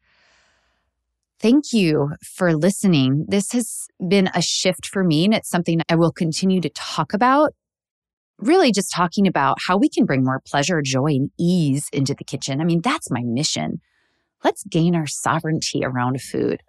Thank 1.40 1.72
you 1.72 2.10
for 2.22 2.54
listening. 2.54 3.24
This 3.26 3.52
has 3.52 3.88
been 4.06 4.28
a 4.34 4.42
shift 4.42 4.86
for 4.86 5.02
me, 5.02 5.24
and 5.24 5.32
it's 5.32 5.48
something 5.48 5.80
I 5.88 5.96
will 5.96 6.12
continue 6.12 6.60
to 6.60 6.68
talk 6.68 7.14
about. 7.14 7.54
Really, 8.40 8.72
just 8.72 8.90
talking 8.94 9.26
about 9.26 9.58
how 9.66 9.76
we 9.76 9.88
can 9.88 10.06
bring 10.06 10.24
more 10.24 10.40
pleasure, 10.40 10.80
joy, 10.80 11.08
and 11.08 11.30
ease 11.38 11.88
into 11.92 12.14
the 12.14 12.24
kitchen. 12.24 12.60
I 12.60 12.64
mean, 12.64 12.80
that's 12.80 13.10
my 13.10 13.22
mission. 13.22 13.80
Let's 14.42 14.64
gain 14.64 14.94
our 14.94 15.06
sovereignty 15.06 15.82
around 15.84 16.22
food. 16.22 16.62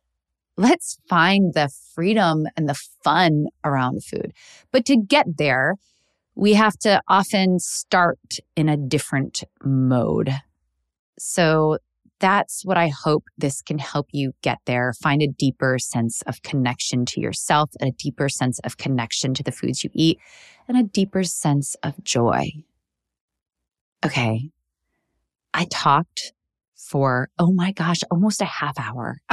Let's 0.57 0.97
find 1.07 1.53
the 1.53 1.69
freedom 1.95 2.45
and 2.57 2.67
the 2.67 2.79
fun 3.03 3.45
around 3.63 4.03
food. 4.03 4.33
But 4.71 4.85
to 4.85 4.97
get 4.97 5.37
there, 5.37 5.75
we 6.35 6.53
have 6.53 6.77
to 6.79 7.01
often 7.07 7.59
start 7.59 8.19
in 8.57 8.67
a 8.67 8.75
different 8.75 9.43
mode. 9.63 10.33
So 11.17 11.77
that's 12.21 12.63
what 12.63 12.77
I 12.77 12.87
hope 12.87 13.25
this 13.37 13.61
can 13.61 13.79
help 13.79 14.07
you 14.11 14.31
get 14.41 14.59
there. 14.65 14.93
Find 15.01 15.21
a 15.21 15.27
deeper 15.27 15.77
sense 15.79 16.21
of 16.27 16.41
connection 16.43 17.05
to 17.07 17.19
yourself, 17.19 17.71
a 17.81 17.91
deeper 17.91 18.29
sense 18.29 18.59
of 18.59 18.77
connection 18.77 19.33
to 19.33 19.43
the 19.43 19.51
foods 19.51 19.83
you 19.83 19.89
eat, 19.93 20.19
and 20.67 20.77
a 20.77 20.83
deeper 20.83 21.23
sense 21.23 21.75
of 21.83 22.01
joy. 22.03 22.51
Okay. 24.05 24.51
I 25.53 25.65
talked 25.69 26.33
for, 26.77 27.29
oh 27.39 27.51
my 27.51 27.71
gosh, 27.71 28.01
almost 28.11 28.41
a 28.41 28.45
half 28.45 28.79
hour. 28.79 29.17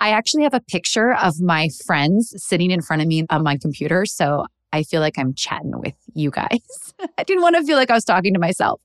I 0.00 0.10
actually 0.10 0.44
have 0.44 0.54
a 0.54 0.60
picture 0.60 1.12
of 1.14 1.40
my 1.40 1.68
friends 1.84 2.32
sitting 2.36 2.70
in 2.70 2.82
front 2.82 3.02
of 3.02 3.08
me 3.08 3.26
on 3.30 3.42
my 3.42 3.58
computer. 3.58 4.06
So 4.06 4.46
I 4.72 4.84
feel 4.84 5.00
like 5.00 5.18
I'm 5.18 5.34
chatting 5.34 5.78
with 5.78 5.96
you 6.14 6.30
guys. 6.30 6.94
I 7.18 7.24
didn't 7.24 7.42
want 7.42 7.56
to 7.56 7.64
feel 7.64 7.76
like 7.76 7.90
I 7.90 7.94
was 7.94 8.04
talking 8.04 8.32
to 8.34 8.40
myself. 8.40 8.80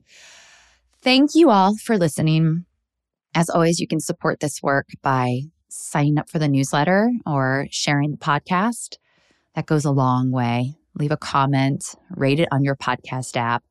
Thank 1.01 1.35
you 1.35 1.49
all 1.51 1.77
for 1.77 1.97
listening. 1.97 2.65
As 3.35 3.49
always, 3.49 3.79
you 3.79 3.87
can 3.87 3.99
support 3.99 4.39
this 4.39 4.61
work 4.61 4.87
by 5.01 5.41
signing 5.69 6.17
up 6.17 6.29
for 6.29 6.39
the 6.39 6.47
newsletter 6.47 7.11
or 7.25 7.67
sharing 7.71 8.11
the 8.11 8.17
podcast. 8.17 8.97
That 9.55 9.65
goes 9.65 9.85
a 9.85 9.91
long 9.91 10.31
way. 10.31 10.75
Leave 10.95 11.11
a 11.11 11.17
comment, 11.17 11.95
rate 12.09 12.39
it 12.39 12.47
on 12.51 12.63
your 12.63 12.75
podcast 12.75 13.35
app. 13.37 13.63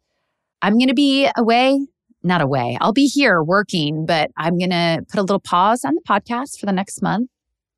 I'm 0.63 0.75
going 0.75 0.89
to 0.89 0.95
be 0.95 1.29
away, 1.37 1.87
not 2.23 2.41
away. 2.41 2.79
I'll 2.81 2.93
be 2.93 3.07
here 3.07 3.43
working, 3.43 4.07
but 4.07 4.31
I'm 4.37 4.59
going 4.59 4.71
to 4.71 5.05
put 5.09 5.19
a 5.19 5.23
little 5.23 5.41
pause 5.41 5.85
on 5.85 5.95
the 5.95 6.03
podcast 6.09 6.59
for 6.59 6.67
the 6.67 6.73
next 6.73 7.03
month, 7.03 7.31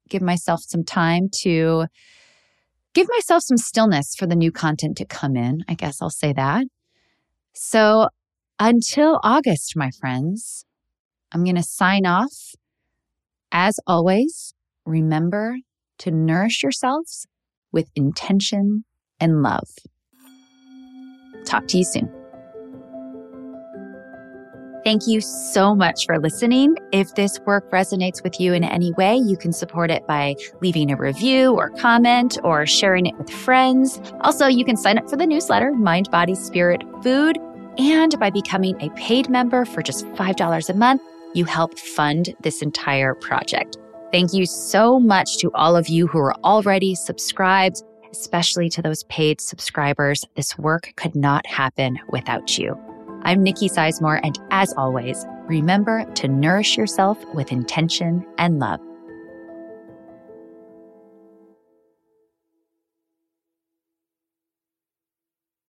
give 0.09 0.23
myself 0.23 0.61
some 0.63 0.85
time 0.85 1.29
to 1.41 1.87
give 2.95 3.09
myself 3.11 3.43
some 3.43 3.57
stillness 3.57 4.15
for 4.15 4.27
the 4.27 4.37
new 4.37 4.51
content 4.53 4.97
to 4.99 5.05
come 5.05 5.37
in. 5.37 5.65
I 5.69 5.75
guess 5.75 6.03
I'll 6.03 6.11
say 6.11 6.33
that. 6.33 6.67
So 7.55 8.09
until 8.59 9.21
August, 9.23 9.75
my 9.77 9.91
friends, 9.91 10.65
I'm 11.33 11.45
going 11.45 11.57
to 11.57 11.63
sign 11.63 12.07
off. 12.07 12.55
As 13.53 13.79
always, 13.87 14.55
remember 14.85 15.57
to 15.99 16.11
nourish 16.11 16.63
yourselves 16.63 17.27
with 17.73 17.91
intention 17.95 18.85
and 19.21 19.43
love. 19.43 19.69
Talk 21.45 21.67
to 21.69 21.79
you 21.79 21.85
soon. 21.85 22.13
Thank 24.85 25.07
you 25.07 25.21
so 25.21 25.75
much 25.75 26.07
for 26.07 26.19
listening. 26.19 26.77
If 26.93 27.15
this 27.15 27.39
work 27.41 27.71
resonates 27.71 28.23
with 28.23 28.41
you 28.41 28.55
in 28.55 28.65
any 28.65 28.93
way, 28.93 29.17
you 29.17 29.37
can 29.37 29.53
support 29.53 29.91
it 29.91 30.07
by 30.07 30.37
leaving 30.63 30.91
a 30.91 30.97
review 30.97 31.53
or 31.55 31.71
comment 31.71 32.39
or 32.43 32.65
sharing 32.65 33.05
it 33.05 33.19
with 33.19 33.29
friends. 33.29 34.01
Also, 34.21 34.47
you 34.47 34.65
can 34.65 34.77
sign 34.77 34.97
up 34.97 35.11
for 35.11 35.17
the 35.17 35.27
newsletter, 35.27 35.73
Mind, 35.73 36.11
Body, 36.11 36.35
Spirit, 36.35 36.83
Food, 37.03 37.37
and 37.77 38.19
by 38.19 38.31
becoming 38.31 38.81
a 38.81 38.89
paid 38.91 39.29
member 39.29 39.65
for 39.65 39.83
just 39.83 40.07
$5 40.07 40.71
a 40.71 40.75
month 40.75 41.03
you 41.39 41.47
help 41.47 41.79
fund 41.79 42.35
this 42.43 42.61
entire 42.61 43.15
project. 43.15 43.79
Thank 44.13 44.35
you 44.35 44.45
so 44.45 44.99
much 44.99 45.39
to 45.39 45.53
all 45.53 45.77
of 45.77 45.89
you 45.89 46.07
who 46.07 46.19
are 46.19 46.35
already 46.45 46.95
subscribed, 46.95 47.83
especially 48.11 48.69
to 48.71 48.83
those 48.83 49.05
paid 49.05 49.41
subscribers. 49.41 50.25
This 50.35 50.59
work 50.59 50.93
could 50.97 51.15
not 51.15 51.47
happen 51.47 51.99
without 52.11 52.59
you. 52.59 52.79
I'm 53.23 53.43
Nicki 53.43 53.69
Sizemore, 53.69 54.21
and 54.23 54.39
as 54.51 54.73
always, 54.77 55.25
remember 55.47 56.05
to 56.15 56.29
nourish 56.29 56.77
yourself 56.77 57.19
with 57.35 57.53
intention 57.53 58.27
and 58.39 58.59
love. 58.59 58.81